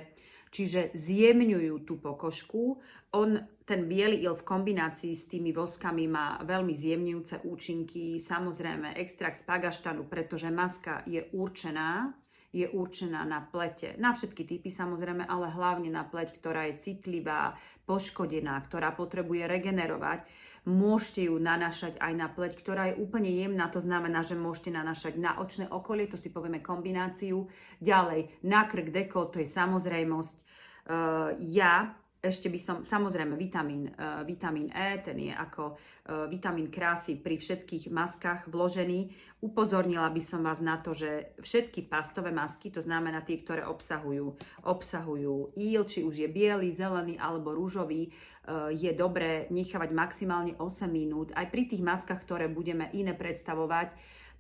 čiže 0.49 0.89
zjemňujú 0.97 1.85
tú 1.85 2.01
pokožku. 2.01 2.81
On, 3.13 3.37
ten 3.63 3.87
biely 3.87 4.23
íl 4.23 4.35
v 4.35 4.47
kombinácii 4.47 5.13
s 5.15 5.27
tými 5.31 5.55
voskami 5.55 6.07
má 6.07 6.39
veľmi 6.43 6.75
zjemňujúce 6.75 7.47
účinky, 7.47 8.19
samozrejme 8.19 8.95
extrakt 8.99 9.39
z 9.39 9.47
pagaštanu, 9.47 10.07
pretože 10.07 10.51
maska 10.51 11.01
je 11.07 11.23
určená 11.31 12.13
je 12.53 12.69
určená 12.69 13.25
na 13.25 13.41
plete. 13.41 13.97
Na 13.97 14.13
všetky 14.13 14.45
typy 14.45 14.69
samozrejme, 14.69 15.25
ale 15.25 15.49
hlavne 15.49 15.89
na 15.89 16.05
pleť, 16.05 16.37
ktorá 16.37 16.69
je 16.69 16.85
citlivá, 16.85 17.57
poškodená, 17.89 18.61
ktorá 18.69 18.93
potrebuje 18.93 19.49
regenerovať 19.49 20.21
môžete 20.63 21.27
ju 21.27 21.35
nanášať 21.39 21.99
aj 21.99 22.13
na 22.15 22.27
pleť, 22.31 22.55
ktorá 22.55 22.91
je 22.91 22.99
úplne 22.99 23.27
jemná, 23.27 23.67
to 23.67 23.83
znamená, 23.83 24.23
že 24.23 24.39
môžete 24.39 24.71
nanášať 24.71 25.19
na 25.19 25.35
očné 25.39 25.67
okolie, 25.67 26.07
to 26.07 26.15
si 26.15 26.31
povieme 26.31 26.63
kombináciu. 26.63 27.51
Ďalej, 27.83 28.31
na 28.47 28.63
krk, 28.63 28.87
deko, 28.91 29.27
to 29.27 29.43
je 29.43 29.47
samozrejmosť. 29.47 30.37
Uh, 30.83 31.35
ja 31.39 31.95
ešte 32.23 32.47
by 32.47 32.55
som, 32.55 32.77
samozrejme, 32.87 33.35
vitamín, 33.35 33.91
uh, 33.99 34.23
vitamín 34.23 34.71
E, 34.71 35.03
ten 35.03 35.19
je 35.19 35.35
ako 35.35 35.75
uh, 35.75 36.23
vitamín 36.31 36.71
krásy 36.71 37.19
pri 37.19 37.35
všetkých 37.35 37.91
maskách 37.91 38.47
vložený. 38.47 39.11
Upozornila 39.43 40.07
by 40.07 40.23
som 40.23 40.39
vás 40.39 40.63
na 40.63 40.79
to, 40.79 40.95
že 40.95 41.35
všetky 41.43 41.91
pastové 41.91 42.31
masky, 42.31 42.71
to 42.71 42.79
znamená 42.79 43.27
tie, 43.27 43.43
ktoré 43.43 43.67
obsahujú, 43.67 44.39
obsahujú 44.63 45.59
íl, 45.59 45.83
či 45.83 46.07
už 46.07 46.23
je 46.23 46.29
biely, 46.31 46.71
zelený 46.71 47.19
alebo 47.19 47.51
rúžový, 47.51 48.07
uh, 48.07 48.71
je 48.71 48.95
dobré 48.95 49.51
nechávať 49.51 49.91
maximálne 49.91 50.55
8 50.55 50.87
minút. 50.87 51.35
Aj 51.35 51.51
pri 51.51 51.67
tých 51.67 51.83
maskách, 51.83 52.23
ktoré 52.23 52.47
budeme 52.47 52.87
iné 52.95 53.11
predstavovať, 53.11 53.91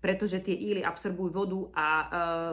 pretože 0.03 0.43
tie 0.43 0.51
íly 0.51 0.83
absorbujú 0.83 1.31
vodu 1.31 1.59
a 1.71 1.87
e, 1.87 2.05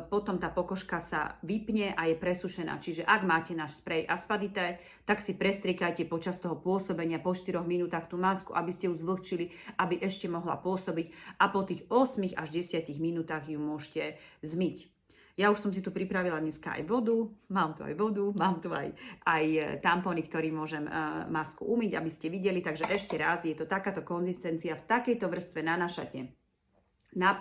potom 0.07 0.38
tá 0.38 0.54
pokožka 0.54 1.02
sa 1.02 1.35
vypne 1.42 1.99
a 1.99 2.07
je 2.07 2.14
presušená. 2.14 2.78
Čiže 2.78 3.02
ak 3.02 3.26
máte 3.26 3.59
náš 3.59 3.83
sprej 3.83 4.07
Aspadité, 4.07 4.78
tak 5.02 5.19
si 5.19 5.35
prestriekajte 5.35 6.07
počas 6.07 6.38
toho 6.38 6.54
pôsobenia 6.62 7.19
po 7.19 7.35
4 7.35 7.59
minútach 7.66 8.07
tú 8.07 8.14
masku, 8.23 8.54
aby 8.54 8.71
ste 8.71 8.87
ju 8.87 8.95
zvlhčili, 8.95 9.50
aby 9.83 9.99
ešte 9.99 10.30
mohla 10.30 10.62
pôsobiť 10.62 11.11
a 11.42 11.50
po 11.50 11.66
tých 11.66 11.90
8 11.90 12.38
až 12.38 12.49
10 12.54 12.87
minútach 13.02 13.42
ju 13.50 13.59
môžete 13.59 14.14
zmyť. 14.47 14.87
Ja 15.35 15.50
už 15.50 15.59
som 15.59 15.75
si 15.75 15.83
tu 15.83 15.90
pripravila 15.90 16.38
dneska 16.38 16.78
aj 16.78 16.87
vodu, 16.87 17.16
mám 17.50 17.75
tu 17.75 17.83
aj 17.83 17.99
vodu, 17.99 18.30
mám 18.38 18.62
tu 18.62 18.71
aj, 18.71 18.95
aj 19.26 19.45
tampony, 19.80 20.23
ktorý 20.23 20.52
môžem 20.52 20.85
uh, 20.85 21.25
masku 21.33 21.64
umyť, 21.64 21.97
aby 21.97 22.11
ste 22.12 22.28
videli. 22.28 22.61
Takže 22.61 22.87
ešte 22.87 23.16
raz, 23.16 23.42
je 23.49 23.57
to 23.57 23.64
takáto 23.64 24.04
konzistencia, 24.04 24.76
v 24.76 24.85
takejto 24.85 25.26
vrstve 25.33 25.64
nanášate 25.64 26.39
na. 27.16 27.38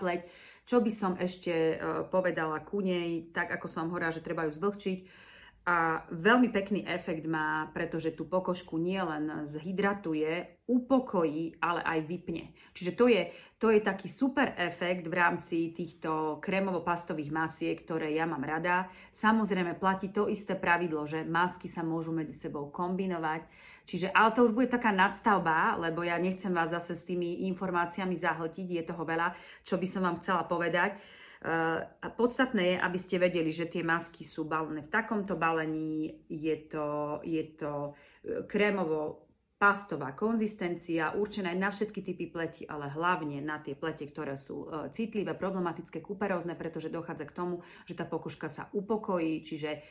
Čo 0.66 0.86
by 0.86 0.92
som 0.94 1.14
ešte 1.18 1.76
uh, 1.76 2.06
povedala 2.08 2.62
ku 2.62 2.82
nej, 2.82 3.34
tak 3.34 3.50
ako 3.58 3.66
som 3.66 3.90
hovorila, 3.90 4.14
že 4.14 4.22
treba 4.22 4.46
ju 4.46 4.54
zvlhčiť. 4.54 5.30
A 5.70 6.02
veľmi 6.10 6.50
pekný 6.50 6.82
efekt 6.82 7.30
má, 7.30 7.70
pretože 7.70 8.18
tú 8.18 8.26
pokožku 8.26 8.82
nielen 8.82 9.46
zhydratuje, 9.46 10.66
upokojí, 10.66 11.62
ale 11.62 11.86
aj 11.86 12.00
vypne. 12.10 12.58
Čiže 12.74 12.92
to 12.98 13.06
je, 13.06 13.30
to 13.62 13.70
je 13.70 13.78
taký 13.78 14.10
super 14.10 14.58
efekt 14.58 15.06
v 15.06 15.14
rámci 15.14 15.70
týchto 15.70 16.42
krémovo-pastových 16.42 17.30
masiek, 17.30 17.78
ktoré 17.78 18.18
ja 18.18 18.26
mám 18.26 18.42
rada. 18.42 18.90
Samozrejme 19.14 19.78
platí 19.78 20.10
to 20.10 20.26
isté 20.26 20.58
pravidlo, 20.58 21.06
že 21.06 21.22
masky 21.22 21.70
sa 21.70 21.86
môžu 21.86 22.18
medzi 22.18 22.34
sebou 22.34 22.74
kombinovať 22.74 23.46
Čiže, 23.90 24.14
ale 24.14 24.30
to 24.38 24.46
už 24.46 24.54
bude 24.54 24.70
taká 24.70 24.94
nadstavba, 24.94 25.74
lebo 25.82 26.06
ja 26.06 26.22
nechcem 26.22 26.54
vás 26.54 26.70
zase 26.70 26.94
s 26.94 27.10
tými 27.10 27.50
informáciami 27.50 28.14
zahltiť, 28.14 28.68
je 28.70 28.84
toho 28.86 29.02
veľa, 29.02 29.34
čo 29.66 29.82
by 29.82 29.88
som 29.90 30.06
vám 30.06 30.22
chcela 30.22 30.46
povedať. 30.46 31.02
Uh, 31.40 31.82
a 32.04 32.08
podstatné 32.14 32.76
je, 32.76 32.84
aby 32.84 32.98
ste 33.02 33.18
vedeli, 33.18 33.50
že 33.50 33.66
tie 33.66 33.82
masky 33.82 34.22
sú 34.22 34.46
balené 34.46 34.86
v 34.86 34.94
takomto 34.94 35.34
balení, 35.40 36.22
je 36.30 36.68
to, 36.68 37.18
je 37.24 37.56
to 37.56 37.96
e, 38.28 38.44
krémovo 38.44 39.30
pastová 39.56 40.12
konzistencia, 40.16 41.16
určená 41.16 41.56
aj 41.56 41.60
na 41.60 41.70
všetky 41.72 42.00
typy 42.04 42.28
pleti, 42.28 42.64
ale 42.68 42.92
hlavne 42.92 43.40
na 43.40 43.60
tie 43.60 43.76
plete, 43.76 44.08
ktoré 44.08 44.40
sú 44.40 44.68
uh, 44.68 44.88
citlivé, 44.88 45.36
problematické, 45.36 46.00
kuperózne, 46.00 46.56
pretože 46.56 46.88
dochádza 46.88 47.28
k 47.28 47.36
tomu, 47.36 47.56
že 47.84 47.96
tá 47.96 48.08
pokožka 48.08 48.48
sa 48.48 48.72
upokojí, 48.72 49.44
čiže 49.44 49.84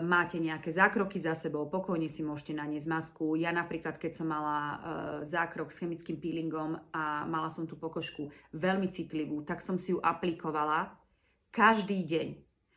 máte 0.00 0.40
nejaké 0.40 0.72
zákroky 0.72 1.20
za 1.20 1.36
sebou, 1.36 1.68
pokojne 1.68 2.08
si 2.08 2.24
môžete 2.24 2.56
naniesť 2.56 2.88
masku. 2.88 3.36
Ja 3.36 3.52
napríklad, 3.52 4.00
keď 4.00 4.12
som 4.16 4.32
mala 4.32 4.56
e, 4.56 4.76
zákrok 5.28 5.68
s 5.68 5.84
chemickým 5.84 6.16
peelingom 6.16 6.80
a 6.96 7.28
mala 7.28 7.52
som 7.52 7.68
tú 7.68 7.76
pokožku 7.76 8.32
veľmi 8.56 8.88
citlivú, 8.88 9.44
tak 9.44 9.60
som 9.60 9.76
si 9.76 9.92
ju 9.92 10.00
aplikovala 10.00 10.96
každý 11.52 12.08
deň. 12.08 12.28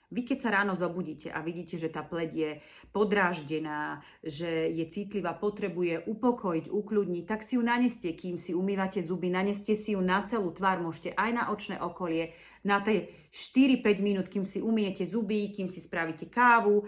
Vy 0.10 0.26
keď 0.26 0.38
sa 0.42 0.50
ráno 0.50 0.74
zobudíte 0.74 1.30
a 1.30 1.38
vidíte, 1.46 1.78
že 1.78 1.94
tá 1.94 2.02
pleť 2.02 2.32
je 2.34 2.52
podráždená, 2.90 4.02
že 4.26 4.74
je 4.74 4.82
citlivá, 4.90 5.38
potrebuje 5.38 6.10
upokojiť, 6.10 6.66
ukľudniť, 6.66 7.24
tak 7.30 7.46
si 7.46 7.54
ju 7.54 7.62
naneste, 7.62 8.10
kým 8.18 8.42
si 8.42 8.58
umývate 8.58 9.06
zuby, 9.06 9.30
naneste 9.30 9.78
si 9.78 9.94
ju 9.94 10.02
na 10.02 10.26
celú 10.26 10.50
tvár, 10.50 10.82
môžete 10.82 11.14
aj 11.14 11.30
na 11.30 11.44
očné 11.54 11.78
okolie, 11.78 12.34
na 12.64 12.84
tie 12.84 13.20
4-5 13.30 14.02
minút, 14.02 14.26
kým 14.26 14.42
si 14.42 14.58
umiete 14.58 15.06
zuby, 15.06 15.54
kým 15.54 15.70
si 15.70 15.86
spravíte 15.86 16.34
kávu, 16.34 16.82
e, 16.82 16.86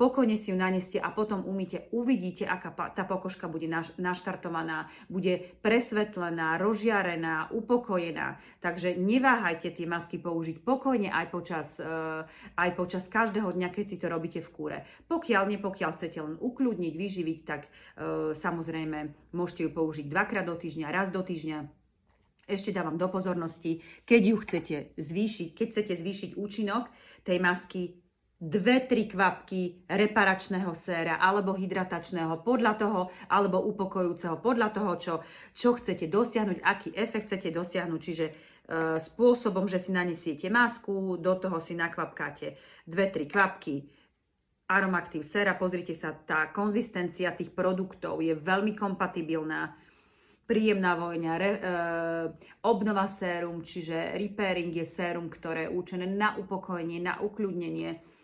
pokojne 0.00 0.32
si 0.40 0.48
ju 0.48 0.56
naneste 0.56 0.96
a 0.96 1.12
potom 1.12 1.44
umíte. 1.44 1.92
Uvidíte, 1.92 2.48
aká 2.48 2.72
tá 2.96 3.04
pokožka 3.04 3.44
bude 3.44 3.68
naštartovaná, 4.00 4.88
bude 5.12 5.60
presvetlená, 5.60 6.56
rozžiarená, 6.56 7.52
upokojená. 7.52 8.40
Takže 8.64 8.96
neváhajte 8.96 9.68
tie 9.76 9.84
masky 9.84 10.16
použiť 10.16 10.64
pokojne 10.64 11.12
aj 11.12 11.26
počas, 11.28 11.76
e, 11.76 12.24
aj 12.56 12.70
počas 12.72 13.04
každého 13.12 13.52
dňa, 13.52 13.68
keď 13.68 13.84
si 13.84 13.96
to 14.00 14.08
robíte 14.08 14.40
v 14.40 14.48
kúre. 14.48 14.78
Pokiaľ, 15.12 15.60
nepokiaľ 15.60 15.92
chcete 15.92 16.18
len 16.24 16.40
ukľudniť, 16.40 16.94
vyživiť, 16.96 17.38
tak 17.44 17.68
e, 17.68 18.32
samozrejme 18.32 19.28
môžete 19.36 19.68
ju 19.68 19.70
použiť 19.76 20.08
dvakrát 20.08 20.48
do 20.48 20.56
týždňa, 20.56 20.88
raz 20.88 21.12
do 21.12 21.20
týždňa 21.20 21.75
ešte 22.46 22.70
dávam 22.70 22.94
do 22.94 23.10
pozornosti, 23.10 23.82
keď 24.06 24.22
ju 24.22 24.36
chcete 24.42 24.76
zvýšiť, 24.96 25.48
keď 25.52 25.66
chcete 25.70 25.94
zvýšiť 25.98 26.30
účinok 26.38 26.88
tej 27.26 27.38
masky, 27.42 27.82
dve, 28.36 28.84
tri 28.84 29.08
kvapky 29.08 29.88
reparačného 29.88 30.70
séra 30.76 31.16
alebo 31.16 31.56
hydratačného 31.56 32.44
podľa 32.44 32.72
toho, 32.76 33.00
alebo 33.32 33.64
upokojujúceho 33.64 34.38
podľa 34.44 34.68
toho, 34.70 34.92
čo, 35.00 35.14
čo 35.56 35.74
chcete 35.74 36.06
dosiahnuť, 36.06 36.58
aký 36.60 36.88
efekt 36.92 37.32
chcete 37.32 37.48
dosiahnuť. 37.50 38.00
Čiže 38.00 38.26
e, 38.28 38.32
spôsobom, 39.00 39.64
že 39.64 39.80
si 39.80 39.90
nanesiete 39.90 40.52
masku, 40.52 41.16
do 41.16 41.34
toho 41.40 41.58
si 41.64 41.72
nakvapkáte 41.72 42.54
dve, 42.84 43.08
tri 43.08 43.24
kvapky 43.24 43.88
Aromaktiv 44.66 45.22
séra. 45.22 45.54
Pozrite 45.54 45.94
sa, 45.94 46.10
tá 46.10 46.50
konzistencia 46.50 47.30
tých 47.30 47.54
produktov 47.54 48.18
je 48.18 48.34
veľmi 48.34 48.74
kompatibilná 48.74 49.70
príjemná 50.46 50.94
vojňa, 50.94 51.32
re, 51.36 51.50
e, 51.50 51.60
obnova 52.62 53.10
sérum, 53.10 53.66
čiže 53.66 54.14
repairing 54.14 54.70
je 54.70 54.86
sérum, 54.86 55.26
ktoré 55.26 55.66
je 55.66 55.74
určené 55.74 56.06
na 56.06 56.38
upokojenie, 56.38 57.02
na 57.02 57.18
ukľudnenie. 57.18 58.14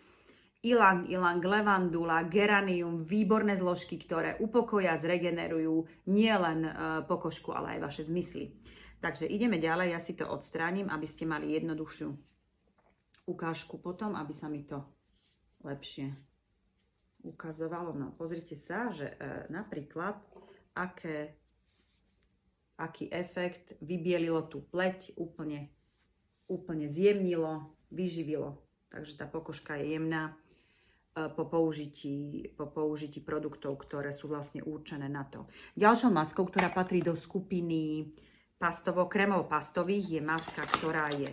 Ilang, 0.63 1.11
ilang, 1.11 1.43
levandula, 1.43 2.23
geranium, 2.31 3.03
výborné 3.03 3.59
zložky, 3.59 3.99
ktoré 3.99 4.39
upokoja, 4.39 4.95
zregenerujú 4.95 6.07
nielen 6.07 6.59
e, 6.63 6.71
pokožku, 7.03 7.51
ale 7.51 7.77
aj 7.77 7.79
vaše 7.83 8.03
zmysly. 8.07 8.55
Takže 9.03 9.27
ideme 9.27 9.59
ďalej, 9.59 9.91
ja 9.91 9.99
si 9.99 10.15
to 10.15 10.23
odstránim, 10.23 10.87
aby 10.87 11.03
ste 11.03 11.27
mali 11.27 11.51
jednoduchšiu 11.51 12.07
ukážku 13.27 13.83
potom, 13.83 14.15
aby 14.15 14.31
sa 14.31 14.47
mi 14.47 14.63
to 14.63 14.79
lepšie 15.67 16.15
ukazovalo. 17.23 17.91
No, 17.91 18.15
pozrite 18.15 18.55
sa, 18.55 18.91
že 18.91 19.15
e, 19.15 19.47
napríklad, 19.51 20.19
aké 20.75 21.42
aký 22.77 23.09
efekt, 23.13 23.77
vybielilo 23.81 24.45
tú 24.49 24.65
pleť, 24.65 25.13
úplne, 25.17 25.69
úplne 26.49 26.89
zjemnilo, 26.89 27.73
vyživilo. 27.93 28.61
Takže 28.89 29.17
tá 29.17 29.25
pokožka 29.25 29.77
je 29.77 29.97
jemná 29.97 30.33
e, 31.13 31.29
po 31.33 31.45
použití, 31.49 32.49
po 32.53 32.69
použití 32.69 33.21
produktov, 33.21 33.81
ktoré 33.81 34.13
sú 34.13 34.29
vlastne 34.29 34.61
určené 34.65 35.09
na 35.09 35.25
to. 35.25 35.45
Ďalšou 35.77 36.09
maskou, 36.13 36.45
ktorá 36.45 36.69
patrí 36.73 37.01
do 37.01 37.17
skupiny 37.17 38.09
pastovo, 38.57 39.09
kremovo-pastových, 39.09 40.17
je 40.17 40.21
maska, 40.21 40.63
ktorá 40.63 41.09
je 41.13 41.29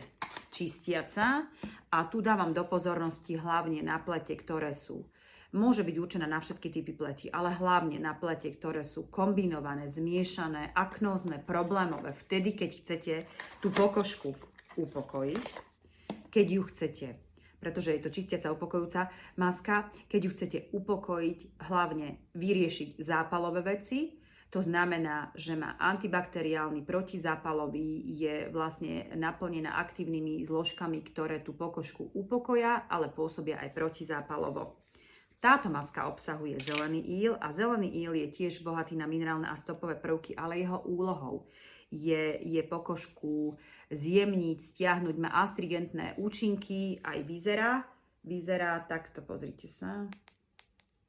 čistiaca 0.50 1.46
A 1.90 1.98
tu 2.10 2.18
dávam 2.22 2.50
do 2.50 2.66
pozornosti 2.66 3.38
hlavne 3.38 3.82
na 3.86 4.02
plete, 4.02 4.34
ktoré 4.34 4.74
sú 4.74 5.06
môže 5.52 5.82
byť 5.82 5.96
určená 5.98 6.26
na 6.26 6.38
všetky 6.38 6.68
typy 6.70 6.92
pleti, 6.94 7.26
ale 7.30 7.54
hlavne 7.54 7.98
na 7.98 8.14
plete, 8.14 8.50
ktoré 8.54 8.86
sú 8.86 9.10
kombinované, 9.10 9.90
zmiešané, 9.90 10.74
aknózne, 10.74 11.42
problémové, 11.42 12.14
vtedy, 12.14 12.54
keď 12.54 12.70
chcete 12.82 13.14
tú 13.58 13.74
pokožku 13.74 14.34
upokojiť, 14.78 15.46
keď 16.30 16.46
ju 16.46 16.62
chcete 16.70 17.08
pretože 17.60 17.92
je 17.92 18.00
to 18.00 18.08
čistiaca 18.08 18.48
upokojúca 18.56 19.12
maska. 19.36 19.92
Keď 20.08 20.20
ju 20.24 20.30
chcete 20.32 20.58
upokojiť, 20.72 21.60
hlavne 21.68 22.32
vyriešiť 22.32 22.96
zápalové 22.96 23.60
veci, 23.76 24.16
to 24.50 24.58
znamená, 24.58 25.30
že 25.38 25.54
má 25.54 25.78
antibakteriálny, 25.78 26.82
protizápalový, 26.82 28.02
je 28.18 28.50
vlastne 28.50 29.06
naplnená 29.14 29.78
aktívnymi 29.78 30.42
zložkami, 30.42 31.06
ktoré 31.06 31.38
tú 31.38 31.54
pokožku 31.54 32.10
upokoja, 32.10 32.90
ale 32.90 33.14
pôsobia 33.14 33.62
aj 33.62 33.70
protizápalovo. 33.70 34.79
Táto 35.40 35.72
maska 35.72 36.04
obsahuje 36.04 36.60
zelený 36.60 37.00
íl 37.00 37.32
a 37.40 37.48
zelený 37.48 37.88
íl 37.96 38.12
je 38.12 38.28
tiež 38.28 38.60
bohatý 38.60 38.92
na 38.92 39.08
minerálne 39.08 39.48
a 39.48 39.56
stopové 39.56 39.96
prvky, 39.96 40.36
ale 40.36 40.60
jeho 40.60 40.84
úlohou 40.84 41.48
je, 41.88 42.36
je 42.44 42.60
pokožku 42.60 43.56
zjemniť, 43.88 44.58
stiahnuť, 44.60 45.16
má 45.16 45.32
astrigentné 45.40 46.20
účinky, 46.20 47.00
aj 47.00 47.18
vyzerá. 47.24 47.88
Vyzerá 48.20 48.84
takto, 48.84 49.24
pozrite 49.24 49.64
sa. 49.64 50.04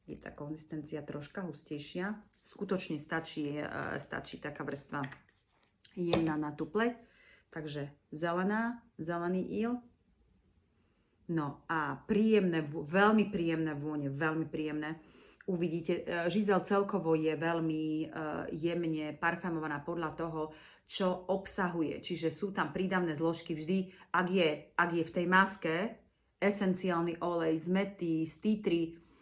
Je 0.07 0.15
tá 0.15 0.31
konzistencia 0.31 1.03
troška 1.03 1.43
hustejšia. 1.43 2.15
Skutočne 2.47 3.03
stačí, 3.03 3.59
e, 3.59 3.67
stačí 3.99 4.39
taká 4.39 4.63
vrstva 4.63 5.03
jemná 5.99 6.39
na 6.39 6.55
tú 6.55 6.71
pleť. 6.71 6.95
Takže 7.51 7.91
zelená, 8.15 8.79
zelený 8.95 9.43
íl. 9.43 9.83
No 11.31 11.63
a 11.71 11.95
príjemné, 11.95 12.59
veľmi 12.67 13.31
príjemné 13.31 13.71
vône, 13.71 14.11
veľmi 14.11 14.51
príjemné 14.51 14.99
uvidíte, 15.47 16.03
e, 16.03 16.27
žizel 16.27 16.59
celkovo 16.67 17.15
je 17.15 17.33
veľmi 17.33 17.83
e, 17.83 18.05
jemne 18.55 19.15
parfumovaná 19.15 19.79
podľa 19.81 20.11
toho, 20.13 20.41
čo 20.85 21.07
obsahuje. 21.31 22.03
Čiže 22.03 22.27
sú 22.29 22.51
tam 22.51 22.75
prídavné 22.75 23.15
zložky 23.15 23.55
vždy, 23.55 24.11
ak 24.11 24.27
je, 24.27 24.49
ak 24.75 24.89
je 24.91 25.03
v 25.07 25.15
tej 25.15 25.25
maske 25.25 25.75
esenciálny 26.41 27.21
olej 27.23 27.63
z 27.63 27.67
mety, 27.71 28.13
z 28.27 28.35
títry, 28.43 28.81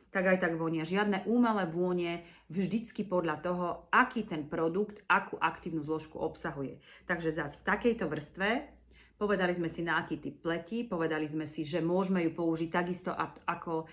tak 0.09 0.25
aj 0.25 0.41
tak 0.41 0.57
vonia. 0.57 0.81
Žiadne 0.81 1.29
umelé 1.29 1.69
vône, 1.69 2.25
vždycky 2.49 3.05
podľa 3.05 3.35
toho, 3.45 3.67
aký 3.93 4.25
ten 4.25 4.49
produkt, 4.49 5.05
akú 5.05 5.37
aktívnu 5.37 5.85
zložku 5.85 6.17
obsahuje. 6.17 6.81
Takže 7.05 7.29
zase 7.37 7.61
v 7.61 7.65
takejto 7.69 8.09
vrstve 8.09 8.78
Povedali 9.19 9.51
sme 9.51 9.67
si, 9.67 9.83
na 9.83 9.99
aký 9.99 10.15
typ 10.15 10.39
pleti, 10.39 10.87
povedali 10.87 11.27
sme 11.27 11.43
si, 11.43 11.67
že 11.67 11.83
môžeme 11.83 12.23
ju 12.23 12.31
použiť 12.31 12.69
takisto 12.71 13.11
ako 13.43 13.83
e, 13.83 13.85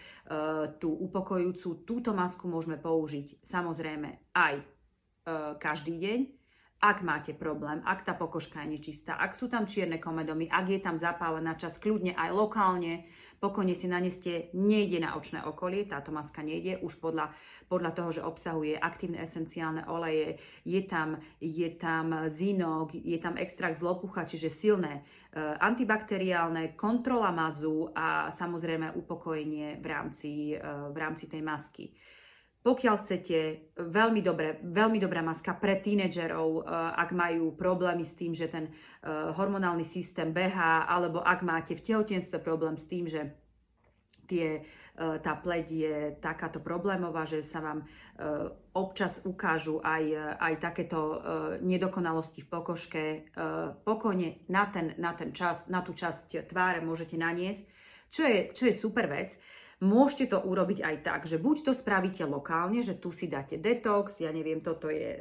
tú 0.78 0.94
upokojujúcu. 1.02 1.82
Túto 1.82 2.14
masku 2.14 2.46
môžeme 2.46 2.78
použiť 2.78 3.42
samozrejme 3.42 4.30
aj 4.38 4.54
e, 4.54 4.64
každý 5.58 5.98
deň, 5.98 6.18
ak 6.78 7.02
máte 7.02 7.34
problém, 7.34 7.82
ak 7.82 8.06
tá 8.06 8.14
pokožka 8.14 8.62
je 8.62 8.78
nečistá, 8.78 9.18
ak 9.18 9.34
sú 9.34 9.50
tam 9.50 9.66
čierne 9.66 9.98
komedomy, 9.98 10.46
ak 10.46 10.66
je 10.70 10.78
tam 10.78 10.94
zapálená 10.94 11.58
čas, 11.58 11.82
kľudne 11.82 12.14
aj 12.14 12.30
lokálne, 12.30 13.10
pokojne 13.38 13.76
si 13.76 13.86
naneste, 13.86 14.50
nejde 14.56 15.00
na 15.00 15.14
očné 15.14 15.44
okolie, 15.44 15.84
táto 15.84 16.10
maska 16.10 16.40
nejde, 16.40 16.80
už 16.80 16.98
podľa, 16.98 17.32
podľa 17.68 17.90
toho, 17.92 18.10
že 18.20 18.26
obsahuje 18.26 18.74
aktívne 18.76 19.20
esenciálne 19.22 19.84
oleje, 19.86 20.40
je 20.64 20.80
tam, 20.84 21.20
je 21.40 21.68
tam 21.76 22.26
zinok, 22.26 22.96
je 22.96 23.18
tam 23.20 23.36
extrakt 23.36 23.76
z 23.76 23.84
lopucha, 23.84 24.24
čiže 24.24 24.48
silné 24.48 25.00
e, 25.00 25.02
antibakteriálne, 25.40 26.74
kontrola 26.74 27.30
mazu 27.30 27.92
a 27.92 28.32
samozrejme 28.32 28.96
upokojenie 28.96 29.78
v 29.78 29.86
rámci, 29.86 30.30
e, 30.52 30.60
v 30.90 30.96
rámci 30.96 31.28
tej 31.28 31.42
masky. 31.44 31.92
Pokiaľ 32.66 32.96
chcete, 32.98 33.38
veľmi, 33.78 34.26
dobré, 34.26 34.58
veľmi 34.58 34.98
dobrá 34.98 35.22
maska 35.22 35.54
pre 35.54 35.78
tínedžerov, 35.78 36.50
eh, 36.58 36.62
ak 36.98 37.14
majú 37.14 37.54
problémy 37.54 38.02
s 38.02 38.18
tým, 38.18 38.34
že 38.34 38.50
ten 38.50 38.66
eh, 38.66 39.30
hormonálny 39.30 39.86
systém 39.86 40.34
behá, 40.34 40.82
alebo 40.82 41.22
ak 41.22 41.46
máte 41.46 41.78
v 41.78 41.84
tehotenstve 41.86 42.42
problém 42.42 42.74
s 42.74 42.90
tým, 42.90 43.06
že 43.06 43.38
tie, 44.26 44.66
eh, 44.66 45.18
tá 45.22 45.38
pleť 45.38 45.66
je 45.70 45.96
takáto 46.18 46.58
problémová, 46.58 47.22
že 47.22 47.46
sa 47.46 47.62
vám 47.62 47.86
občas 48.72 49.20
ukážu 49.28 49.76
aj, 49.84 50.40
aj 50.40 50.54
takéto 50.56 51.20
nedokonalosti 51.60 52.40
v 52.40 52.48
pokožke. 52.48 53.04
Pokojne 53.84 54.48
na 54.48 54.72
ten, 54.72 54.96
na 54.96 55.12
ten 55.12 55.36
čas, 55.36 55.68
na 55.68 55.84
tú 55.84 55.92
časť 55.92 56.48
tváre 56.48 56.80
môžete 56.80 57.20
naniesť, 57.20 57.60
čo 58.08 58.24
je, 58.24 58.38
čo 58.56 58.64
je 58.64 58.72
super 58.72 59.04
vec. 59.04 59.36
Môžete 59.76 60.32
to 60.32 60.40
urobiť 60.40 60.80
aj 60.80 60.96
tak, 61.04 61.20
že 61.28 61.36
buď 61.36 61.68
to 61.68 61.72
spravíte 61.76 62.24
lokálne, 62.24 62.80
že 62.80 62.96
tu 62.96 63.12
si 63.12 63.28
dáte 63.28 63.60
detox, 63.60 64.24
ja 64.24 64.32
neviem, 64.32 64.64
toto 64.64 64.88
je 64.88 65.20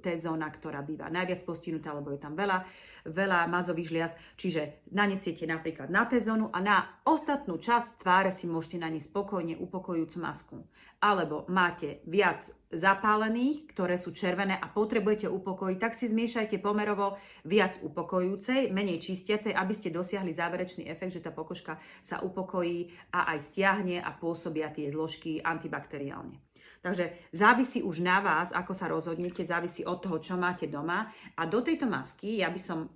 T-zóna, 0.00 0.48
ktorá 0.48 0.80
býva 0.80 1.12
najviac 1.12 1.44
postihnutá, 1.44 1.92
lebo 1.92 2.08
je 2.08 2.16
tam 2.16 2.32
veľa, 2.32 2.64
veľa 3.04 3.44
mazových 3.44 3.92
žliaz, 3.92 4.12
čiže 4.40 4.88
nanesiete 4.88 5.44
napríklad 5.44 5.92
na 5.92 6.08
T-zónu 6.08 6.48
a 6.48 6.64
na 6.64 6.80
ostatnú 7.04 7.60
časť 7.60 8.00
tváre 8.00 8.32
si 8.32 8.48
môžete 8.48 8.80
naniesť 8.80 9.12
spokojne 9.12 9.60
upokojujúcu 9.60 10.16
masku. 10.16 10.64
Alebo 11.04 11.44
máte 11.52 12.00
viac 12.08 12.48
zapálených, 12.72 13.68
ktoré 13.76 14.00
sú 14.00 14.16
červené 14.16 14.56
a 14.56 14.72
potrebujete 14.72 15.28
upokojiť, 15.28 15.76
tak 15.76 15.92
si 15.92 16.08
zmiešajte 16.08 16.64
pomerovo 16.64 17.20
viac 17.44 17.76
upokojujúcej, 17.84 18.72
menej 18.72 19.04
čistiacej, 19.04 19.52
aby 19.52 19.76
ste 19.76 19.92
dosiahli 19.92 20.32
záverečný 20.32 20.88
efekt, 20.88 21.20
že 21.20 21.24
tá 21.28 21.28
pokožka 21.28 21.76
sa 22.00 22.24
upokojí 22.24 22.88
a 23.12 23.36
aj 23.36 23.38
stiahne 23.52 24.00
a 24.00 24.16
pôsobia 24.16 24.72
tie 24.72 24.88
zložky 24.88 25.44
antibakteriálne. 25.44 26.40
Takže 26.84 27.32
závisí 27.32 27.80
už 27.80 28.04
na 28.04 28.20
vás, 28.20 28.52
ako 28.52 28.76
sa 28.76 28.92
rozhodnete, 28.92 29.40
závisí 29.40 29.88
od 29.88 30.04
toho, 30.04 30.20
čo 30.20 30.36
máte 30.36 30.68
doma. 30.68 31.08
A 31.32 31.48
do 31.48 31.64
tejto 31.64 31.88
masky 31.88 32.44
ja 32.44 32.52
by 32.52 32.60
som 32.60 32.78
e, 32.84 32.88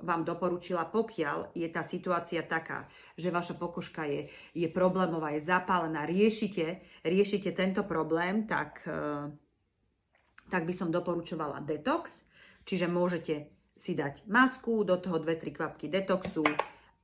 vám 0.00 0.24
doporučila, 0.24 0.88
pokiaľ 0.88 1.52
je 1.52 1.68
tá 1.68 1.84
situácia 1.84 2.40
taká, 2.48 2.88
že 3.12 3.28
vaša 3.28 3.60
pokožka 3.60 4.08
je, 4.08 4.32
je 4.56 4.64
problémová, 4.72 5.36
je 5.36 5.44
zapálená, 5.44 6.08
riešite, 6.08 6.80
riešite 7.04 7.52
tento 7.52 7.84
problém, 7.84 8.48
tak, 8.48 8.80
e, 8.88 9.28
tak 10.48 10.64
by 10.64 10.72
som 10.72 10.88
doporučovala 10.88 11.60
detox. 11.60 12.24
Čiže 12.64 12.88
môžete 12.88 13.52
si 13.76 13.92
dať 13.92 14.24
masku, 14.32 14.80
do 14.80 14.96
toho 14.96 15.20
2-3 15.20 15.52
kvapky 15.52 15.92
detoxu, 15.92 16.40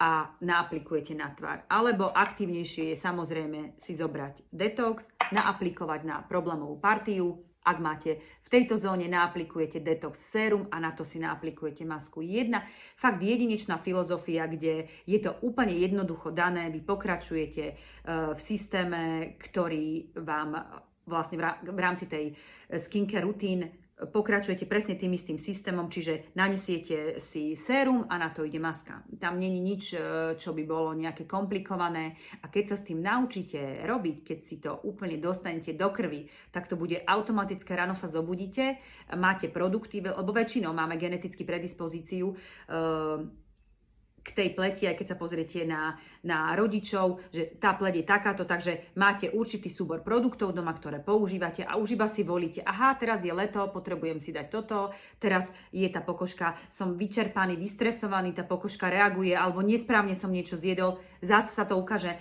a 0.01 0.33
naaplikujete 0.41 1.13
na 1.13 1.29
tvár. 1.37 1.69
Alebo 1.69 2.09
aktívnejšie 2.09 2.91
je 2.91 2.97
samozrejme 2.97 3.77
si 3.77 3.93
zobrať 3.93 4.49
detox, 4.49 5.05
naaplikovať 5.29 6.01
na 6.09 6.17
problémovú 6.25 6.81
partiu. 6.81 7.45
Ak 7.61 7.77
máte 7.77 8.25
v 8.41 8.49
tejto 8.49 8.81
zóne, 8.81 9.05
naaplikujete 9.05 9.85
detox 9.85 10.17
sérum 10.17 10.65
a 10.73 10.81
na 10.81 10.97
to 10.97 11.05
si 11.05 11.21
naaplikujete 11.21 11.85
masku. 11.85 12.25
Jedna 12.25 12.65
fakt 12.97 13.21
jedinečná 13.21 13.77
filozofia, 13.77 14.49
kde 14.49 14.89
je 15.05 15.19
to 15.21 15.37
úplne 15.45 15.77
jednoducho 15.77 16.33
dané, 16.33 16.73
vy 16.73 16.81
pokračujete 16.81 17.65
e, 17.69 17.75
v 18.33 18.41
systéme, 18.41 19.37
ktorý 19.37 20.17
vám 20.25 20.57
vlastne 21.05 21.37
v 21.61 21.81
rámci 21.81 22.09
tej 22.09 22.33
skincare 22.81 23.29
rutín 23.29 23.69
pokračujete 24.09 24.65
presne 24.65 24.97
tým 24.97 25.13
istým 25.13 25.37
systémom, 25.37 25.93
čiže 25.93 26.33
nanesiete 26.33 27.21
si 27.21 27.53
sérum 27.53 28.09
a 28.09 28.17
na 28.17 28.33
to 28.33 28.49
ide 28.49 28.57
maska. 28.57 29.05
Tam 29.21 29.37
není 29.37 29.61
nič, 29.61 29.93
e, 29.93 29.99
čo 30.41 30.57
by 30.57 30.63
bolo 30.65 30.97
nejaké 30.97 31.29
komplikované 31.29 32.17
a 32.41 32.49
keď 32.49 32.65
sa 32.73 32.77
s 32.81 32.87
tým 32.89 33.05
naučíte 33.05 33.85
robiť, 33.85 34.17
keď 34.25 34.39
si 34.41 34.57
to 34.57 34.81
úplne 34.89 35.21
dostanete 35.21 35.77
do 35.77 35.93
krvi, 35.93 36.33
tak 36.49 36.65
to 36.65 36.81
bude 36.81 36.97
automatické, 37.05 37.77
ráno 37.77 37.93
sa 37.93 38.09
zobudíte, 38.09 38.81
máte 39.21 39.53
produkty, 39.53 40.01
lebo 40.01 40.33
väčšinou 40.33 40.73
máme 40.73 40.97
genetickú 40.97 41.45
predispozíciu 41.45 42.33
e, 42.33 42.35
k 44.21 44.29
tej 44.37 44.49
pleti, 44.53 44.85
aj 44.85 44.97
keď 45.01 45.07
sa 45.13 45.17
pozriete 45.17 45.65
na, 45.65 45.97
na 46.21 46.53
rodičov, 46.53 47.25
že 47.33 47.57
tá 47.57 47.73
pleť 47.73 47.95
je 48.01 48.05
takáto, 48.05 48.45
takže 48.45 48.93
máte 48.97 49.33
určitý 49.33 49.73
súbor 49.73 50.05
produktov 50.05 50.53
doma, 50.53 50.77
ktoré 50.77 51.01
používate 51.01 51.65
a 51.65 51.81
už 51.81 51.97
iba 51.97 52.05
si 52.05 52.21
volíte, 52.21 52.61
aha, 52.61 52.93
teraz 53.01 53.25
je 53.25 53.33
leto, 53.33 53.65
potrebujem 53.73 54.21
si 54.21 54.31
dať 54.31 54.47
toto, 54.53 54.93
teraz 55.17 55.49
je 55.73 55.89
tá 55.89 56.05
pokožka, 56.05 56.53
som 56.69 56.93
vyčerpaný, 56.93 57.57
vystresovaný, 57.57 58.37
tá 58.37 58.45
pokožka 58.45 58.93
reaguje, 58.93 59.33
alebo 59.33 59.65
nesprávne 59.65 60.13
som 60.13 60.29
niečo 60.29 60.61
zjedol, 60.61 61.01
zase 61.25 61.57
sa 61.57 61.65
to 61.65 61.81
ukáže 61.81 62.13
e, 62.13 62.19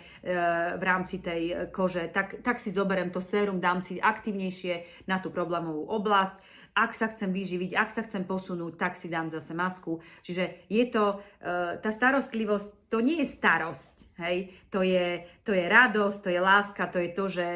v 0.79 0.83
rámci 0.83 1.19
tej 1.19 1.71
kože, 1.75 2.07
tak, 2.15 2.39
tak 2.39 2.63
si 2.63 2.71
zoberiem 2.71 3.11
to 3.11 3.19
sérum, 3.19 3.59
dám 3.59 3.83
si 3.83 3.99
aktívnejšie 3.99 5.03
na 5.07 5.19
tú 5.19 5.31
problémovú 5.31 5.83
oblasť, 5.91 6.58
ak 6.85 6.91
sa 6.95 7.11
chcem 7.11 7.31
vyživiť, 7.33 7.75
ak 7.75 7.89
sa 7.91 8.01
chcem 8.07 8.23
posunúť, 8.23 8.79
tak 8.79 8.93
si 8.95 9.11
dám 9.11 9.27
zase 9.27 9.51
masku. 9.51 9.99
Čiže 10.23 10.67
je 10.71 10.83
to, 10.87 11.19
e, 11.43 11.77
tá 11.79 11.89
starostlivosť, 11.91 12.87
to 12.87 13.03
nie 13.03 13.19
je 13.19 13.27
starosť, 13.27 13.93
hej, 14.23 14.53
to 14.71 14.83
je, 14.83 15.27
to 15.43 15.51
je 15.51 15.65
radosť, 15.67 16.17
to 16.23 16.29
je 16.31 16.39
láska, 16.41 16.83
to 16.87 16.99
je 16.99 17.09
to, 17.11 17.25
že 17.27 17.47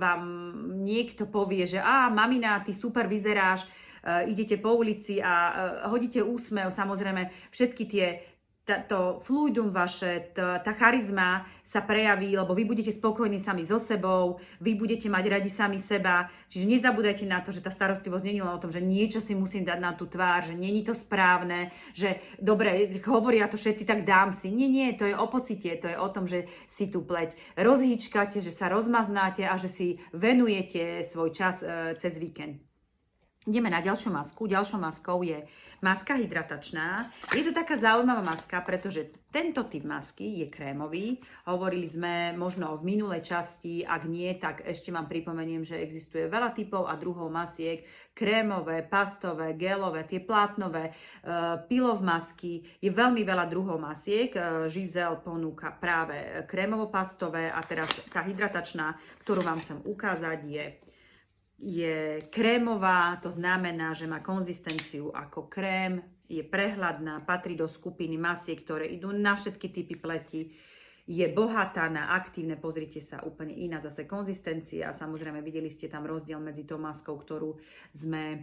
vám 0.00 0.22
niekto 0.80 1.28
povie, 1.28 1.68
že 1.68 1.80
a 1.80 2.08
mamina, 2.08 2.64
ty 2.64 2.72
super 2.72 3.04
vyzeráš, 3.04 3.64
e, 3.64 3.68
idete 4.32 4.56
po 4.56 4.76
ulici 4.76 5.20
a 5.20 5.34
hodíte 5.92 6.24
úsmev, 6.24 6.72
samozrejme 6.72 7.28
všetky 7.52 7.84
tie 7.84 8.06
to 8.78 9.18
fluidum 9.18 9.74
vaše, 9.74 10.30
tá, 10.30 10.62
charizma 10.78 11.46
sa 11.66 11.82
prejaví, 11.82 12.38
lebo 12.38 12.54
vy 12.54 12.62
budete 12.62 12.94
spokojní 12.94 13.42
sami 13.42 13.66
so 13.66 13.82
sebou, 13.82 14.38
vy 14.62 14.74
budete 14.74 15.10
mať 15.10 15.24
radi 15.26 15.50
sami 15.50 15.78
seba. 15.82 16.30
Čiže 16.46 16.70
nezabúdajte 16.70 17.26
na 17.26 17.42
to, 17.42 17.50
že 17.50 17.64
tá 17.64 17.70
starostlivosť 17.70 18.24
nie 18.26 18.38
je 18.38 18.44
len 18.46 18.54
o 18.54 18.62
tom, 18.62 18.70
že 18.70 18.82
niečo 18.82 19.18
si 19.18 19.34
musím 19.34 19.66
dať 19.66 19.78
na 19.82 19.92
tú 19.94 20.06
tvár, 20.06 20.46
že 20.46 20.54
není 20.54 20.86
to 20.86 20.94
správne, 20.94 21.74
že 21.90 22.22
dobre, 22.38 22.86
hovoria 23.06 23.50
to 23.50 23.58
všetci, 23.58 23.82
tak 23.82 24.06
dám 24.06 24.30
si. 24.30 24.52
Nie, 24.54 24.70
nie, 24.70 24.94
to 24.94 25.08
je 25.10 25.18
o 25.18 25.26
pocite, 25.26 25.74
to 25.82 25.90
je 25.90 25.98
o 25.98 26.08
tom, 26.12 26.30
že 26.30 26.46
si 26.70 26.86
tú 26.86 27.02
pleť 27.02 27.34
rozhýčkate, 27.58 28.38
že 28.38 28.54
sa 28.54 28.70
rozmaznáte 28.70 29.42
a 29.46 29.58
že 29.58 29.66
si 29.66 29.88
venujete 30.14 31.02
svoj 31.02 31.34
čas 31.34 31.62
e, 31.66 31.98
cez 31.98 32.14
víkend. 32.20 32.69
Ideme 33.48 33.72
na 33.72 33.80
ďalšiu 33.80 34.12
masku. 34.12 34.44
Ďalšou 34.44 34.76
maskou 34.76 35.24
je 35.24 35.48
maska 35.80 36.12
hydratačná. 36.12 37.08
Je 37.32 37.40
to 37.40 37.56
taká 37.56 37.72
zaujímavá 37.80 38.20
maska, 38.20 38.60
pretože 38.60 39.16
tento 39.32 39.64
typ 39.64 39.80
masky 39.88 40.44
je 40.44 40.52
krémový. 40.52 41.16
Hovorili 41.48 41.88
sme 41.88 42.36
možno 42.36 42.76
v 42.76 42.84
minulej 42.92 43.24
časti, 43.24 43.80
ak 43.80 44.04
nie, 44.04 44.28
tak 44.36 44.60
ešte 44.68 44.92
vám 44.92 45.08
pripomeniem, 45.08 45.64
že 45.64 45.80
existuje 45.80 46.28
veľa 46.28 46.52
typov 46.52 46.84
a 46.84 47.00
druhov 47.00 47.32
masiek. 47.32 47.80
Krémové, 48.12 48.84
pastové, 48.84 49.56
gelové, 49.56 50.04
tie 50.04 50.20
plátnové, 50.20 50.92
uh, 50.92 51.64
pilov 51.64 52.04
masky. 52.04 52.60
Je 52.76 52.92
veľmi 52.92 53.24
veľa 53.24 53.48
druhov 53.48 53.80
masiek. 53.80 54.36
Žizel 54.68 55.24
ponúka 55.24 55.72
práve 55.72 56.44
krémovo-pastové 56.44 57.48
a 57.48 57.64
teraz 57.64 57.88
tá 58.12 58.20
hydratačná, 58.20 59.00
ktorú 59.24 59.40
vám 59.40 59.64
chcem 59.64 59.80
ukázať, 59.80 60.38
je 60.44 60.64
je 61.60 62.24
krémová, 62.32 63.20
to 63.20 63.28
znamená, 63.28 63.92
že 63.92 64.08
má 64.08 64.24
konzistenciu 64.24 65.12
ako 65.12 65.52
krém, 65.52 66.00
je 66.24 66.40
prehľadná, 66.40 67.20
patrí 67.28 67.52
do 67.52 67.68
skupiny 67.68 68.16
masiek, 68.16 68.56
ktoré 68.56 68.88
idú 68.88 69.12
na 69.12 69.36
všetky 69.36 69.68
typy 69.68 69.94
pleti, 70.00 70.42
je 71.10 71.26
bohatá 71.26 71.90
na 71.90 72.14
aktívne, 72.16 72.54
pozrite 72.54 73.02
sa, 73.02 73.20
úplne 73.26 73.50
iná 73.50 73.82
zase 73.82 74.06
konzistencia. 74.06 74.94
Samozrejme 74.94 75.42
videli 75.42 75.66
ste 75.66 75.90
tam 75.90 76.06
rozdiel 76.06 76.38
medzi 76.38 76.62
tou 76.62 76.78
maskou, 76.78 77.18
ktorú 77.18 77.58
sme 77.90 78.24
e, 78.30 78.38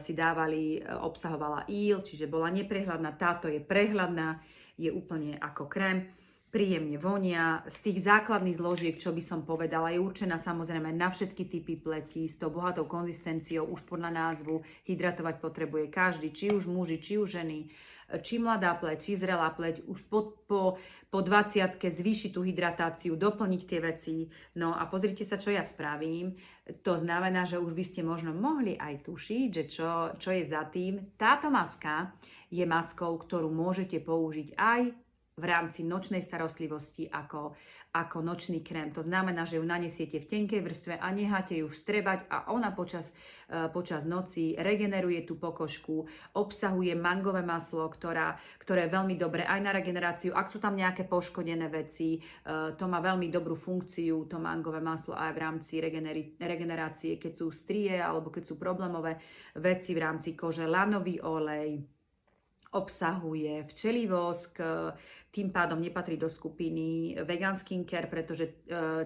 si 0.00 0.16
dávali, 0.16 0.80
e, 0.80 0.96
obsahovala 0.96 1.68
íl, 1.68 2.00
čiže 2.00 2.24
bola 2.24 2.48
neprehľadná, 2.48 3.20
táto 3.20 3.52
je 3.52 3.60
prehľadná, 3.60 4.40
je 4.80 4.88
úplne 4.88 5.36
ako 5.36 5.68
krém 5.68 6.08
príjemne 6.50 6.98
vonia. 6.98 7.62
Z 7.70 7.90
tých 7.90 7.98
základných 8.04 8.58
zložiek, 8.58 8.98
čo 8.98 9.14
by 9.14 9.22
som 9.22 9.46
povedala, 9.46 9.94
je 9.94 10.02
určená 10.02 10.36
samozrejme 10.36 10.90
na 10.90 11.08
všetky 11.08 11.46
typy 11.46 11.78
pleti 11.78 12.26
s 12.26 12.36
tou 12.36 12.50
bohatou 12.50 12.90
konzistenciou, 12.90 13.70
už 13.70 13.86
podľa 13.86 14.10
názvu 14.10 14.66
hydratovať 14.90 15.38
potrebuje 15.38 15.86
každý, 15.88 16.34
či 16.34 16.50
už 16.50 16.66
muži, 16.66 16.98
či 16.98 17.22
už 17.22 17.38
ženy, 17.38 17.70
či 18.18 18.42
mladá 18.42 18.74
pleť, 18.74 18.98
či 18.98 19.12
zrelá 19.14 19.54
pleť, 19.54 19.86
už 19.86 20.10
po, 20.10 20.34
po, 20.50 20.74
po 21.06 21.18
20 21.22 21.78
zvýšiť 21.78 22.30
tú 22.34 22.42
hydratáciu, 22.42 23.14
doplniť 23.14 23.62
tie 23.62 23.78
veci. 23.78 24.26
No 24.58 24.74
a 24.74 24.90
pozrite 24.90 25.22
sa, 25.22 25.38
čo 25.38 25.54
ja 25.54 25.62
spravím. 25.62 26.34
To 26.82 26.98
znamená, 26.98 27.46
že 27.46 27.62
už 27.62 27.70
by 27.78 27.84
ste 27.86 28.02
možno 28.02 28.34
mohli 28.34 28.74
aj 28.74 29.06
tušiť, 29.06 29.46
že 29.54 29.64
čo, 29.70 29.90
čo 30.18 30.34
je 30.34 30.42
za 30.50 30.66
tým. 30.66 31.14
Táto 31.14 31.46
maska 31.54 32.10
je 32.50 32.66
maskou, 32.66 33.14
ktorú 33.14 33.46
môžete 33.46 34.02
použiť 34.02 34.58
aj 34.58 35.09
v 35.40 35.48
rámci 35.48 35.80
nočnej 35.80 36.20
starostlivosti 36.20 37.08
ako, 37.08 37.56
ako 37.96 38.20
nočný 38.20 38.60
krém. 38.60 38.92
To 38.92 39.00
znamená, 39.00 39.48
že 39.48 39.56
ju 39.56 39.64
nanesiete 39.64 40.20
v 40.20 40.28
tenkej 40.28 40.60
vrstve 40.60 40.94
a 41.00 41.08
necháte 41.10 41.58
ju 41.58 41.66
vstrebať 41.66 42.28
a 42.28 42.52
ona 42.52 42.70
počas, 42.76 43.08
uh, 43.48 43.72
počas 43.72 44.04
noci 44.04 44.54
regeneruje 44.54 45.24
tú 45.24 45.40
pokožku, 45.40 46.04
obsahuje 46.36 46.92
mangové 46.94 47.40
maslo, 47.40 47.88
ktorá, 47.88 48.36
ktoré 48.60 48.86
je 48.86 48.94
veľmi 48.94 49.16
dobré 49.16 49.48
aj 49.48 49.60
na 49.64 49.72
regeneráciu. 49.72 50.36
Ak 50.36 50.52
sú 50.52 50.60
tam 50.60 50.76
nejaké 50.76 51.08
poškodené 51.08 51.66
veci, 51.72 52.20
uh, 52.20 52.76
to 52.76 52.84
má 52.84 53.00
veľmi 53.00 53.32
dobrú 53.32 53.56
funkciu, 53.56 54.28
to 54.28 54.36
mangové 54.36 54.78
maslo 54.78 55.16
aj 55.16 55.32
v 55.32 55.42
rámci 55.42 55.80
regeneri- 55.80 56.36
regenerácie, 56.36 57.16
keď 57.16 57.32
sú 57.32 57.48
strie 57.50 57.96
alebo 57.96 58.28
keď 58.28 58.44
sú 58.44 58.54
problémové 58.60 59.16
veci 59.56 59.96
v 59.96 60.02
rámci 60.04 60.36
kože, 60.36 60.68
lanový 60.68 61.18
olej, 61.24 61.99
obsahuje 62.70 63.66
včelí 63.66 64.06
vosk, 64.06 64.62
tým 65.30 65.54
pádom 65.54 65.78
nepatrí 65.78 66.18
do 66.18 66.26
skupiny 66.26 67.14
vegan 67.22 67.54
skincare, 67.54 68.10
pretože 68.10 68.50
e, 68.50 68.52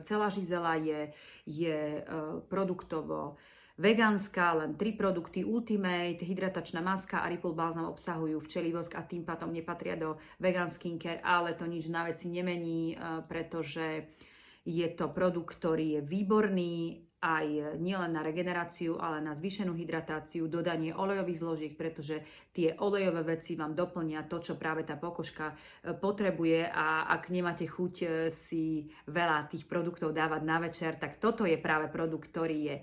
celá 0.09 0.33
žizela 0.33 0.75
je, 0.81 1.13
je 1.45 2.01
e, 2.01 2.03
produktovo 2.49 3.37
vegánska, 3.77 4.65
len 4.65 4.81
tri 4.81 4.97
produkty 4.97 5.45
Ultimate, 5.45 6.25
hydratačná 6.25 6.81
maska 6.81 7.21
a 7.21 7.29
Ripple 7.29 7.53
Balsam 7.53 7.93
obsahujú 7.93 8.41
včelí 8.41 8.73
vosk 8.73 8.97
a 8.97 9.05
tým 9.05 9.27
pádom 9.29 9.53
nepatria 9.53 10.01
do 10.01 10.17
vegan 10.41 10.73
skincare, 10.73 11.21
ale 11.21 11.53
to 11.53 11.69
nič 11.69 11.93
na 11.93 12.09
veci 12.09 12.33
nemení, 12.33 12.97
e, 12.97 13.21
pretože 13.29 14.17
je 14.65 14.89
to 14.97 15.13
produkt, 15.13 15.61
ktorý 15.61 16.01
je 16.01 16.03
výborný, 16.09 17.04
aj 17.25 17.81
nielen 17.81 18.13
na 18.13 18.21
regeneráciu, 18.21 19.01
ale 19.01 19.25
na 19.25 19.33
zvýšenú 19.33 19.73
hydratáciu, 19.73 20.45
dodanie 20.45 20.93
olejových 20.93 21.41
zložiek, 21.41 21.73
pretože 21.73 22.21
tie 22.53 22.77
olejové 22.77 23.25
veci 23.25 23.57
vám 23.57 23.73
doplnia 23.73 24.29
to, 24.29 24.45
čo 24.45 24.61
práve 24.61 24.85
tá 24.85 25.01
pokožka 25.01 25.57
e, 25.57 25.97
potrebuje 25.97 26.69
a 26.69 27.09
ak 27.09 27.33
nemáte 27.33 27.65
chuť 27.65 27.95
e, 28.05 28.07
si 28.29 28.85
veľa 29.09 29.49
tých 29.49 29.65
produktov 29.65 30.13
dávať 30.13 30.43
na 30.45 30.61
večer, 30.61 31.01
tak 31.01 31.17
toto 31.17 31.49
je 31.49 31.57
práve 31.57 31.89
produkt, 31.89 32.29
ktorý 32.29 32.59
je 32.61 32.77
e, 32.77 32.83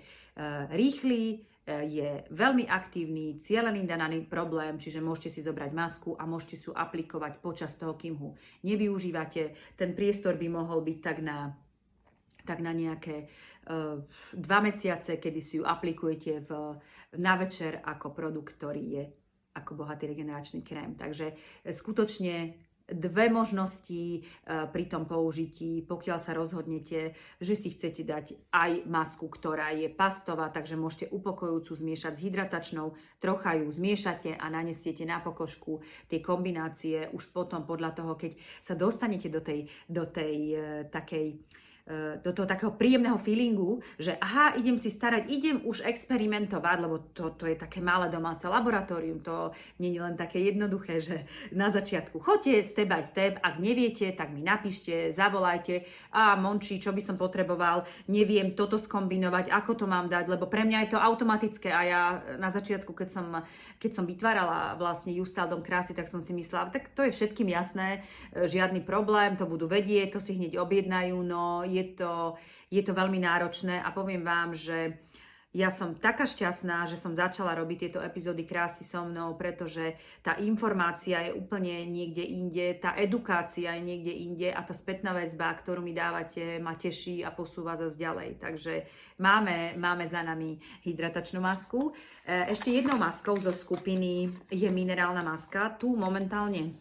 rýchly, 0.74 1.46
je 1.72 2.26
veľmi 2.34 2.66
aktívny, 2.66 3.38
cieľený 3.38 3.86
na 3.86 3.96
daný 4.02 4.26
problém, 4.26 4.82
čiže 4.82 4.98
môžete 4.98 5.30
si 5.30 5.42
zobrať 5.46 5.72
masku 5.72 6.18
a 6.18 6.26
môžete 6.26 6.58
si 6.58 6.66
ju 6.68 6.74
aplikovať 6.74 7.38
počas 7.38 7.78
toho, 7.78 7.94
kým 7.94 8.18
ho 8.18 8.34
nevyužívate. 8.66 9.78
Ten 9.78 9.94
priestor 9.94 10.42
by 10.42 10.50
mohol 10.50 10.82
byť 10.82 10.98
tak 11.00 11.22
na 11.22 11.54
tak 12.46 12.60
na 12.60 12.74
nejaké 12.74 13.28
uh, 13.70 14.02
dva 14.34 14.60
mesiace, 14.60 15.18
kedy 15.18 15.42
si 15.42 15.58
ju 15.60 15.64
aplikujete 15.66 16.46
v, 16.46 16.52
na 17.18 17.34
večer 17.38 17.82
ako 17.84 18.14
produkt, 18.14 18.58
ktorý 18.58 18.84
je 18.84 19.04
ako 19.52 19.84
bohatý 19.84 20.08
regeneračný 20.08 20.64
krém. 20.64 20.96
Takže 20.96 21.36
e, 21.36 21.76
skutočne 21.76 22.56
dve 22.92 23.32
možnosti 23.32 24.20
uh, 24.20 24.68
pri 24.68 24.92
tom 24.92 25.08
použití, 25.08 25.80
pokiaľ 25.88 26.20
sa 26.20 26.36
rozhodnete, 26.36 27.16
že 27.40 27.56
si 27.56 27.72
chcete 27.72 28.04
dať 28.04 28.52
aj 28.52 28.84
masku, 28.84 29.32
ktorá 29.32 29.72
je 29.72 29.88
pastová, 29.88 30.52
takže 30.52 30.76
môžete 30.76 31.08
upokojujúcu 31.16 31.72
zmiešať 31.72 32.14
s 32.20 32.24
hydratačnou, 32.28 32.92
trocha 33.24 33.56
ju 33.56 33.72
zmiešate 33.72 34.36
a 34.36 34.46
nanesiete 34.52 35.08
na 35.08 35.24
pokožku 35.24 35.80
tie 36.12 36.20
kombinácie 36.20 37.08
už 37.16 37.32
potom 37.32 37.64
podľa 37.64 37.96
toho, 37.96 38.20
keď 38.20 38.36
sa 38.60 38.76
dostanete 38.76 39.32
do 39.32 39.40
tej, 39.40 39.72
do 39.88 40.04
tej 40.04 40.36
uh, 40.52 40.62
takej 40.92 41.40
do 42.24 42.32
toho 42.32 42.48
takého 42.48 42.72
príjemného 42.78 43.18
feelingu, 43.18 43.82
že 43.98 44.16
aha, 44.22 44.56
idem 44.56 44.78
si 44.78 44.94
starať, 44.94 45.28
idem 45.28 45.58
už 45.66 45.84
experimentovať, 45.84 46.78
lebo 46.78 47.02
to, 47.12 47.34
to 47.36 47.50
je 47.50 47.58
také 47.58 47.82
malé 47.84 48.08
domáce 48.08 48.46
laboratórium, 48.46 49.20
to 49.20 49.52
nie 49.82 49.98
je 49.98 50.02
len 50.02 50.16
také 50.16 50.40
jednoduché, 50.46 51.02
že 51.02 51.26
na 51.52 51.74
začiatku 51.74 52.22
chodte 52.22 52.54
step 52.64 52.88
by 52.88 53.02
step, 53.02 53.34
ak 53.42 53.60
neviete, 53.60 54.08
tak 54.14 54.32
mi 54.32 54.46
napíšte, 54.46 55.12
zavolajte 55.12 55.84
a 56.14 56.38
Monči, 56.38 56.78
čo 56.78 56.94
by 56.94 57.02
som 57.02 57.16
potreboval, 57.18 57.84
neviem 58.08 58.54
toto 58.54 58.78
skombinovať, 58.78 59.52
ako 59.52 59.84
to 59.84 59.86
mám 59.90 60.08
dať, 60.08 60.30
lebo 60.32 60.48
pre 60.48 60.64
mňa 60.64 60.88
je 60.88 60.92
to 60.96 61.00
automatické 61.02 61.70
a 61.74 61.82
ja 61.84 62.02
na 62.38 62.54
začiatku, 62.54 62.94
keď 62.94 63.10
som, 63.10 63.26
keď 63.82 63.92
som 63.92 64.06
vytvárala 64.06 64.78
vlastne 64.78 65.12
Justal 65.12 65.50
Dom 65.50 65.66
krásy, 65.66 65.98
tak 65.98 66.08
som 66.08 66.22
si 66.22 66.32
myslela, 66.32 66.72
tak 66.72 66.94
to 66.94 67.04
je 67.04 67.12
všetkým 67.12 67.50
jasné, 67.52 68.06
e, 68.32 68.48
žiadny 68.48 68.86
problém, 68.86 69.36
to 69.36 69.50
budú 69.50 69.66
vedieť, 69.66 70.16
to 70.16 70.20
si 70.24 70.38
hneď 70.38 70.62
objednajú, 70.62 71.18
no 71.26 71.64
je 71.72 71.86
to, 71.96 72.36
je 72.68 72.84
to 72.84 72.92
veľmi 72.92 73.24
náročné 73.24 73.80
a 73.80 73.90
poviem 73.96 74.22
vám, 74.22 74.52
že 74.52 75.00
ja 75.52 75.68
som 75.68 76.00
taká 76.00 76.24
šťastná, 76.24 76.88
že 76.88 76.96
som 76.96 77.12
začala 77.12 77.52
robiť 77.60 77.78
tieto 77.88 78.00
epizódy 78.00 78.48
krásy 78.48 78.88
so 78.88 79.04
mnou, 79.04 79.36
pretože 79.36 80.00
tá 80.24 80.40
informácia 80.40 81.28
je 81.28 81.36
úplne 81.36 81.84
niekde 81.92 82.24
inde, 82.24 82.80
tá 82.80 82.96
edukácia 82.96 83.76
je 83.76 83.84
niekde 83.84 84.16
inde 84.16 84.48
a 84.48 84.64
tá 84.64 84.72
spätná 84.72 85.12
väzba, 85.12 85.52
ktorú 85.52 85.84
mi 85.84 85.92
dávate, 85.92 86.56
ma 86.64 86.80
teší 86.80 87.28
a 87.28 87.36
posúva 87.36 87.76
zase 87.76 88.00
ďalej. 88.00 88.40
Takže 88.40 88.74
máme, 89.20 89.76
máme 89.76 90.08
za 90.08 90.24
nami 90.24 90.56
hydratačnú 90.88 91.44
masku. 91.44 91.92
E, 92.24 92.48
ešte 92.48 92.72
jednou 92.72 92.96
maskou 92.96 93.36
zo 93.36 93.52
skupiny 93.52 94.32
je 94.48 94.70
minerálna 94.72 95.20
maska. 95.20 95.76
Tu 95.76 95.92
momentálne 95.92 96.80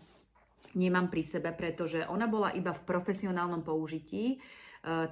nemám 0.79 1.11
pri 1.11 1.27
sebe, 1.27 1.51
pretože 1.51 2.07
ona 2.07 2.31
bola 2.31 2.55
iba 2.55 2.71
v 2.71 2.87
profesionálnom 2.87 3.67
použití 3.67 4.39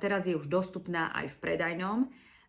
teraz 0.00 0.24
je 0.24 0.34
už 0.34 0.48
dostupná 0.48 1.12
aj 1.12 1.36
v 1.36 1.40
predajnom. 1.40 1.98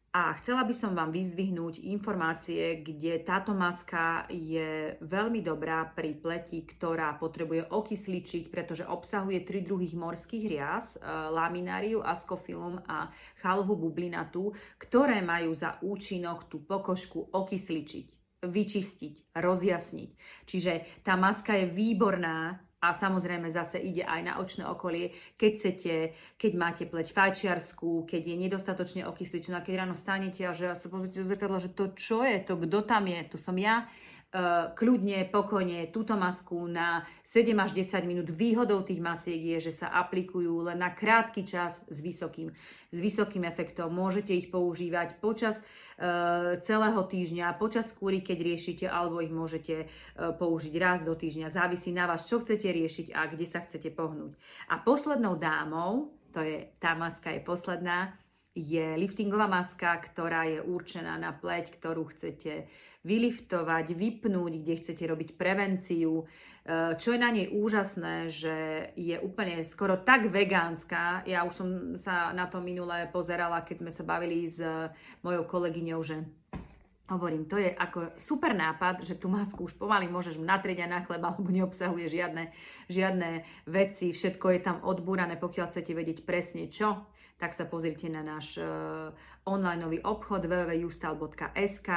A 0.09 0.33
chcela 0.41 0.65
by 0.65 0.73
som 0.73 0.97
vám 0.97 1.13
vyzdvihnúť 1.13 1.85
informácie, 1.85 2.81
kde 2.81 3.21
táto 3.21 3.53
maska 3.53 4.25
je 4.33 4.97
veľmi 5.05 5.45
dobrá 5.45 5.85
pri 5.85 6.17
pleti, 6.17 6.65
ktorá 6.65 7.13
potrebuje 7.21 7.69
okysličiť, 7.69 8.49
pretože 8.49 8.89
obsahuje 8.89 9.45
tri 9.45 9.61
druhých 9.61 9.93
morských 9.93 10.45
rias, 10.49 10.97
eh, 10.97 11.05
lamináriu, 11.29 12.01
askofilum 12.01 12.81
a 12.89 13.13
chalhu 13.37 13.77
bublinatu, 13.77 14.49
ktoré 14.81 15.21
majú 15.21 15.53
za 15.53 15.77
účinok 15.85 16.49
tú 16.49 16.65
pokožku 16.65 17.29
okysličiť, 17.29 18.41
vyčistiť, 18.49 19.37
rozjasniť. 19.37 20.09
Čiže 20.49 21.05
tá 21.05 21.13
maska 21.21 21.53
je 21.53 21.69
výborná 21.69 22.57
A 22.79 22.95
samozrejme 22.95 23.51
zase 23.51 23.75
ide 23.75 24.07
aj 24.07 24.21
na 24.23 24.33
očné 24.39 24.63
okolie, 24.63 25.11
keď 25.35 25.51
chcete, 25.51 25.93
keď 26.39 26.51
máte 26.55 26.83
pleť 26.87 27.11
fajčiarsku, 27.11 28.07
keď 28.07 28.21
je 28.23 28.35
nedostatočne 28.39 29.03
okysličená, 29.03 29.59
keď 29.59 29.83
ráno 29.83 29.99
stanete 29.99 30.47
a 30.47 30.55
že 30.55 30.71
sa 30.79 30.87
pozrite 30.87 31.19
do 31.19 31.27
zrkadla, 31.27 31.59
že 31.59 31.75
to 31.75 31.91
čo 31.91 32.23
je, 32.23 32.39
to 32.39 32.55
kto 32.55 32.79
tam 32.87 33.03
je, 33.11 33.19
to 33.27 33.35
som 33.35 33.59
ja, 33.59 33.83
kľudne, 34.77 35.25
pokojne 35.33 35.89
túto 35.89 36.13
masku 36.13 36.69
na 36.69 37.01
7 37.25 37.49
až 37.57 37.73
10 37.73 38.05
minút. 38.05 38.29
Výhodou 38.29 38.85
tých 38.85 39.01
masiek 39.01 39.41
je, 39.57 39.69
že 39.69 39.81
sa 39.81 39.89
aplikujú 39.89 40.69
len 40.69 40.77
na 40.77 40.93
krátky 40.93 41.41
čas 41.41 41.81
s 41.89 41.97
vysokým, 41.97 42.53
s 42.93 42.97
vysokým 43.01 43.41
efektom. 43.49 43.89
Môžete 43.89 44.37
ich 44.37 44.53
používať 44.53 45.17
počas 45.17 45.57
uh, 45.57 46.61
celého 46.61 47.01
týždňa, 47.09 47.57
počas 47.57 47.89
skúry, 47.89 48.21
keď 48.21 48.37
riešite, 48.45 48.85
alebo 48.85 49.17
ich 49.17 49.33
môžete 49.33 49.89
uh, 49.89 50.29
použiť 50.37 50.73
raz 50.77 51.01
do 51.01 51.17
týždňa. 51.17 51.49
Závisí 51.49 51.89
na 51.89 52.05
vás, 52.05 52.29
čo 52.29 52.37
chcete 52.45 52.69
riešiť 52.69 53.17
a 53.17 53.25
kde 53.25 53.49
sa 53.49 53.65
chcete 53.65 53.89
pohnúť. 53.89 54.37
A 54.69 54.77
poslednou 54.77 55.41
dámou, 55.41 56.13
to 56.29 56.45
je, 56.45 56.69
tá 56.77 56.93
maska 56.93 57.33
je 57.33 57.41
posledná, 57.41 58.13
je 58.53 58.93
liftingová 58.93 59.49
maska, 59.49 59.97
ktorá 59.97 60.45
je 60.45 60.59
určená 60.61 61.17
na 61.17 61.33
pleť, 61.33 61.73
ktorú 61.73 62.13
chcete 62.13 62.69
vyliftovať, 63.03 63.95
vypnúť, 63.95 64.53
kde 64.59 64.79
chcete 64.79 65.03
robiť 65.07 65.29
prevenciu. 65.39 66.23
E, 66.23 66.95
čo 66.99 67.15
je 67.15 67.19
na 67.19 67.31
nej 67.31 67.47
úžasné, 67.47 68.27
že 68.27 68.55
je 68.99 69.15
úplne 69.23 69.63
skoro 69.63 69.95
tak 69.95 70.27
vegánska. 70.27 71.23
Ja 71.23 71.47
už 71.47 71.53
som 71.55 71.69
sa 71.95 72.35
na 72.35 72.45
to 72.51 72.59
minulé 72.59 73.07
pozerala, 73.07 73.63
keď 73.63 73.87
sme 73.87 73.91
sa 73.95 74.03
bavili 74.03 74.51
s 74.51 74.59
mojou 75.23 75.43
kolegyňou, 75.47 76.01
že 76.03 76.27
Hovorím, 77.09 77.49
to 77.49 77.57
je 77.57 77.73
ako 77.73 78.13
super 78.21 78.53
nápad, 78.53 79.01
že 79.01 79.17
tú 79.17 79.33
masku 79.33 79.65
už 79.65 79.73
pomaly 79.81 80.05
môžeš 80.05 80.37
natrieť 80.37 80.85
aj 80.85 80.89
na 80.93 81.01
chleba, 81.01 81.33
lebo 81.33 81.49
neobsahuje 81.49 82.05
žiadne, 82.05 82.53
žiadne 82.85 83.29
veci, 83.65 84.13
všetko 84.13 84.45
je 84.53 84.59
tam 84.61 84.77
odbúrané, 84.85 85.33
pokiaľ 85.41 85.73
chcete 85.73 85.97
vedieť 85.97 86.21
presne 86.21 86.69
čo 86.69 87.09
tak 87.39 87.55
sa 87.55 87.63
pozrite 87.63 88.11
na 88.11 88.19
náš 88.19 88.59
uh, 88.59 89.15
online 89.47 90.03
obchod 90.03 90.45
www.justal.sk. 90.45 91.89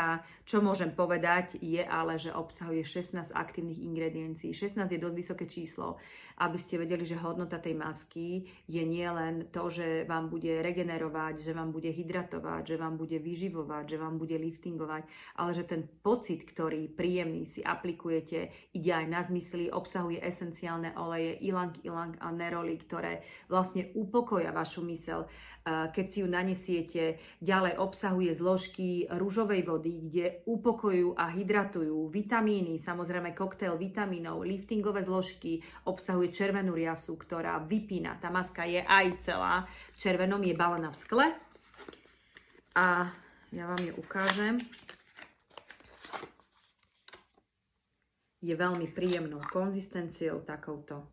Čo 0.46 0.64
môžem 0.64 0.94
povedať 0.94 1.60
je 1.60 1.82
ale, 1.84 2.16
že 2.16 2.32
obsahuje 2.32 2.86
16 2.86 3.34
aktívnych 3.34 3.82
ingrediencií. 3.82 4.54
16 4.54 4.88
je 4.88 5.02
dosť 5.02 5.16
vysoké 5.16 5.44
číslo, 5.50 6.00
aby 6.40 6.56
ste 6.56 6.80
vedeli, 6.80 7.04
že 7.04 7.20
hodnota 7.20 7.60
tej 7.60 7.76
masky 7.76 8.46
je 8.70 8.82
nielen 8.86 9.52
to, 9.52 9.68
že 9.68 10.08
vám 10.08 10.32
bude 10.32 10.62
regenerovať, 10.62 11.42
že 11.44 11.52
vám 11.52 11.74
bude 11.74 11.90
hydratovať, 11.92 12.62
že 12.72 12.76
vám 12.80 12.96
bude 12.96 13.18
vyživovať, 13.20 13.84
že 13.84 14.00
vám 14.00 14.16
bude 14.16 14.38
liftingovať, 14.38 15.02
ale 15.36 15.50
že 15.52 15.66
ten 15.66 15.84
pocit, 15.84 16.46
ktorý 16.46 16.88
príjemný 16.88 17.44
si 17.44 17.60
aplikujete, 17.60 18.54
ide 18.72 18.90
aj 18.94 19.06
na 19.10 19.20
zmysly, 19.26 19.68
obsahuje 19.68 20.22
esenciálne 20.22 20.94
oleje, 20.96 21.36
ilang, 21.44 21.74
ilang 21.84 22.14
a 22.22 22.30
neroli, 22.32 22.78
ktoré 22.80 23.26
vlastne 23.50 23.92
upokoja 23.92 24.54
vašu 24.54 24.80
mysel 24.88 25.28
keď 25.62 26.06
si 26.10 26.18
ju 26.22 26.28
nanesiete. 26.28 27.22
Ďalej 27.38 27.78
obsahuje 27.78 28.34
zložky 28.34 29.06
rúžovej 29.06 29.62
vody, 29.62 30.10
kde 30.10 30.42
upokojujú 30.42 31.14
a 31.14 31.30
hydratujú 31.30 32.10
vitamíny, 32.10 32.82
samozrejme 32.82 33.30
koktail 33.30 33.78
vitamínov, 33.78 34.42
liftingové 34.42 35.06
zložky, 35.06 35.62
obsahuje 35.86 36.34
červenú 36.34 36.74
riasu, 36.74 37.14
ktorá 37.14 37.62
vypína. 37.62 38.18
Tá 38.18 38.26
maska 38.34 38.66
je 38.66 38.82
aj 38.82 39.06
celá 39.22 39.62
v 39.94 39.96
červenom, 40.02 40.42
je 40.42 40.54
balená 40.58 40.90
v 40.90 40.98
skle. 40.98 41.26
A 42.74 43.14
ja 43.54 43.64
vám 43.68 43.82
ju 43.84 43.92
ukážem. 44.00 44.58
Je 48.42 48.58
veľmi 48.58 48.90
príjemnou 48.90 49.38
konzistenciou, 49.46 50.42
takouto, 50.42 51.06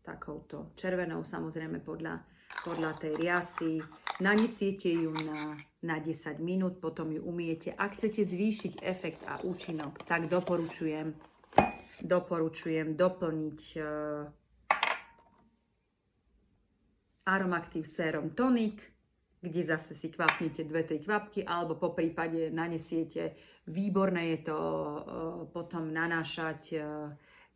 takouto 0.00 0.72
červenou, 0.72 1.20
samozrejme 1.20 1.84
podľa 1.84 2.24
podľa 2.64 2.92
tej 3.00 3.12
riasy. 3.16 3.72
Nanesiete 4.20 4.92
ju 4.92 5.16
na, 5.24 5.56
na 5.80 5.96
10 5.96 6.36
minút, 6.44 6.76
potom 6.76 7.08
ju 7.08 7.24
umiete. 7.24 7.72
Ak 7.72 7.96
chcete 7.96 8.24
zvýšiť 8.28 8.84
efekt 8.84 9.24
a 9.24 9.40
účinok, 9.40 10.04
tak 10.04 10.28
doporučujem, 10.28 11.16
doporučujem 12.04 13.00
doplniť 13.00 13.60
uh, 13.80 14.28
Aromactive 17.24 17.88
Serum 17.88 18.36
Tonic, 18.36 18.76
kde 19.40 19.60
zase 19.64 19.96
si 19.96 20.12
kvapnete 20.12 20.68
dve 20.68 20.84
tej 20.84 21.00
kvapky, 21.00 21.48
alebo 21.48 21.80
po 21.80 21.96
prípade 21.96 22.52
nanesiete. 22.52 23.40
Výborné 23.72 24.36
je 24.36 24.52
to 24.52 24.58
uh, 24.60 25.00
potom 25.48 25.88
nanášať 25.88 26.62
uh, 26.76 27.08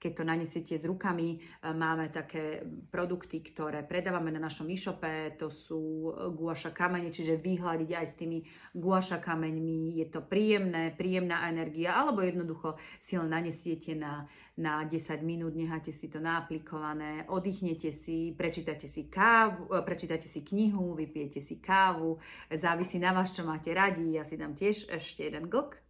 keď 0.05 0.13
to 0.21 0.29
nanesiete 0.29 0.75
s 0.77 0.85
rukami. 0.85 1.41
E, 1.41 1.73
máme 1.73 2.13
také 2.13 2.61
produkty, 2.93 3.41
ktoré 3.41 3.81
predávame 3.89 4.29
na 4.29 4.45
našom 4.45 4.69
e-shope, 4.69 5.33
to 5.41 5.49
sú 5.49 6.13
guaša 6.37 6.77
kamene, 6.77 7.09
čiže 7.09 7.41
vyhľadiť 7.41 7.91
aj 7.97 8.07
s 8.13 8.15
tými 8.21 8.45
guaša 8.77 9.25
kameňmi. 9.25 9.97
Je 9.97 10.07
to 10.13 10.21
príjemné, 10.29 10.93
príjemná 10.93 11.49
energia, 11.49 11.97
alebo 11.97 12.21
jednoducho 12.21 12.77
si 13.01 13.17
len 13.17 13.33
nanesiete 13.33 13.97
na, 13.97 14.29
na 14.61 14.85
10 14.85 15.25
minút, 15.25 15.57
necháte 15.57 15.89
si 15.89 16.13
to 16.13 16.21
naaplikované, 16.21 17.25
oddychnete 17.33 17.89
si, 17.89 18.37
prečítate 18.37 18.85
si, 18.85 19.09
kávu, 19.09 19.73
e, 19.73 19.81
prečítate 19.81 20.29
si 20.29 20.45
knihu, 20.45 20.93
vypijete 20.93 21.41
si 21.41 21.65
kávu, 21.65 22.21
závisí 22.53 23.01
na 23.01 23.17
vás, 23.17 23.33
čo 23.33 23.41
máte 23.41 23.73
radi. 23.73 24.21
Ja 24.21 24.29
si 24.29 24.37
dám 24.37 24.53
tiež 24.53 24.93
ešte 24.93 25.25
jeden 25.25 25.49
glk. 25.49 25.81
E, 25.81 25.85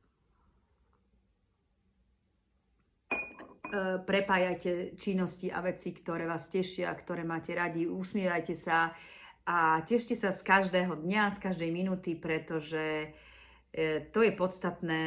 prepájajte 4.03 4.95
činnosti 4.95 5.51
a 5.51 5.61
veci, 5.65 5.91
ktoré 5.91 6.25
vás 6.25 6.47
tešia, 6.47 6.93
ktoré 6.95 7.27
máte 7.27 7.55
radi, 7.55 7.87
usmievajte 7.91 8.55
sa 8.55 8.95
a 9.45 9.85
tešte 9.85 10.17
sa 10.17 10.33
z 10.33 10.41
každého 10.41 11.05
dňa, 11.05 11.37
z 11.37 11.39
každej 11.39 11.71
minúty, 11.71 12.17
pretože 12.17 13.13
e, 13.73 14.09
to 14.09 14.25
je 14.25 14.33
podstatné. 14.33 15.03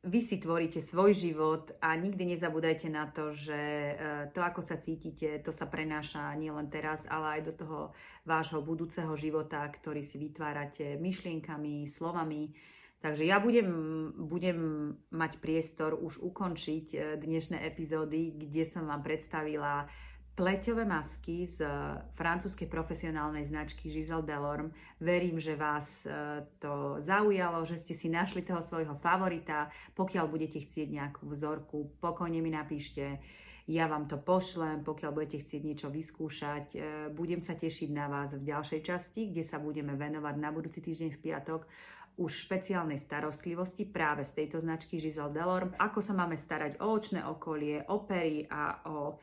Vy 0.00 0.24
si 0.24 0.40
tvoríte 0.40 0.80
svoj 0.80 1.12
život 1.12 1.76
a 1.84 1.92
nikdy 1.92 2.32
nezabúdajte 2.32 2.88
na 2.88 3.10
to, 3.10 3.36
že 3.36 3.60
e, 3.60 3.94
to, 4.32 4.40
ako 4.40 4.62
sa 4.64 4.80
cítite, 4.80 5.42
to 5.42 5.50
sa 5.52 5.68
prenáša 5.68 6.32
nielen 6.38 6.70
teraz, 6.70 7.04
ale 7.10 7.36
aj 7.36 7.40
do 7.50 7.52
toho 7.52 7.78
vášho 8.24 8.62
budúceho 8.62 9.12
života, 9.18 9.60
ktorý 9.66 10.00
si 10.00 10.16
vytvárate 10.16 10.96
myšlienkami, 10.96 11.84
slovami, 11.84 12.54
Takže 13.00 13.24
ja 13.24 13.40
budem, 13.40 13.68
budem 14.12 14.92
mať 15.08 15.40
priestor 15.40 15.96
už 15.96 16.20
ukončiť 16.20 16.86
e, 16.92 16.98
dnešné 17.16 17.64
epizódy, 17.64 18.36
kde 18.36 18.68
som 18.68 18.84
vám 18.84 19.00
predstavila 19.00 19.88
pleťové 20.36 20.84
masky 20.84 21.48
z 21.48 21.64
e, 21.64 21.72
francúzskej 22.12 22.68
profesionálnej 22.68 23.48
značky 23.48 23.88
Giselle 23.88 24.28
Delorme. 24.28 24.76
Verím, 25.00 25.40
že 25.40 25.56
vás 25.56 26.04
e, 26.04 26.44
to 26.60 27.00
zaujalo, 27.00 27.64
že 27.64 27.80
ste 27.80 27.96
si 27.96 28.12
našli 28.12 28.44
toho 28.44 28.60
svojho 28.60 28.92
favorita. 28.92 29.72
Pokiaľ 29.96 30.28
budete 30.28 30.60
chcieť 30.60 30.92
nejakú 30.92 31.24
vzorku, 31.24 31.96
pokojne 32.04 32.44
mi 32.44 32.52
napíšte. 32.52 33.16
Ja 33.64 33.88
vám 33.88 34.12
to 34.12 34.20
pošlem, 34.20 34.84
pokiaľ 34.84 35.14
budete 35.14 35.40
chcieť 35.46 35.62
niečo 35.62 35.88
vyskúšať. 35.94 36.74
Budem 37.14 37.38
sa 37.38 37.54
tešiť 37.54 37.94
na 37.94 38.10
vás 38.10 38.34
v 38.34 38.50
ďalšej 38.50 38.82
časti, 38.82 39.30
kde 39.30 39.46
sa 39.46 39.62
budeme 39.62 39.94
venovať 39.94 40.34
na 40.42 40.50
budúci 40.50 40.82
týždeň 40.82 41.14
v 41.14 41.22
piatok 41.22 41.70
už 42.18 42.48
špeciálnej 42.48 42.98
starostlivosti 42.98 43.86
práve 43.86 44.26
z 44.26 44.42
tejto 44.42 44.60
značky 44.60 44.98
Giselle 44.98 45.32
Delorme, 45.32 45.76
ako 45.78 46.02
sa 46.02 46.12
máme 46.16 46.34
starať 46.34 46.80
o 46.82 46.90
očné 46.90 47.22
okolie, 47.24 47.86
o 47.88 48.02
pery 48.04 48.44
a 48.50 48.84
o, 48.90 49.16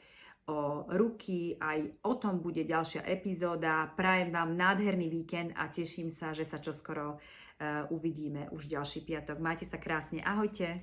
o 0.47 0.57
ruky. 0.95 1.59
Aj 1.59 1.77
o 2.07 2.13
tom 2.17 2.39
bude 2.39 2.63
ďalšia 2.63 3.05
epizóda. 3.05 3.91
Prajem 3.93 4.33
vám 4.33 4.57
nádherný 4.57 5.11
víkend 5.11 5.53
a 5.53 5.69
teším 5.69 6.09
sa, 6.09 6.33
že 6.33 6.47
sa 6.47 6.57
čoskoro 6.57 7.17
uh, 7.17 7.85
uvidíme 7.93 8.49
už 8.49 8.65
ďalší 8.71 9.05
piatok. 9.05 9.37
Majte 9.37 9.69
sa 9.69 9.77
krásne. 9.77 10.25
Ahojte. 10.25 10.81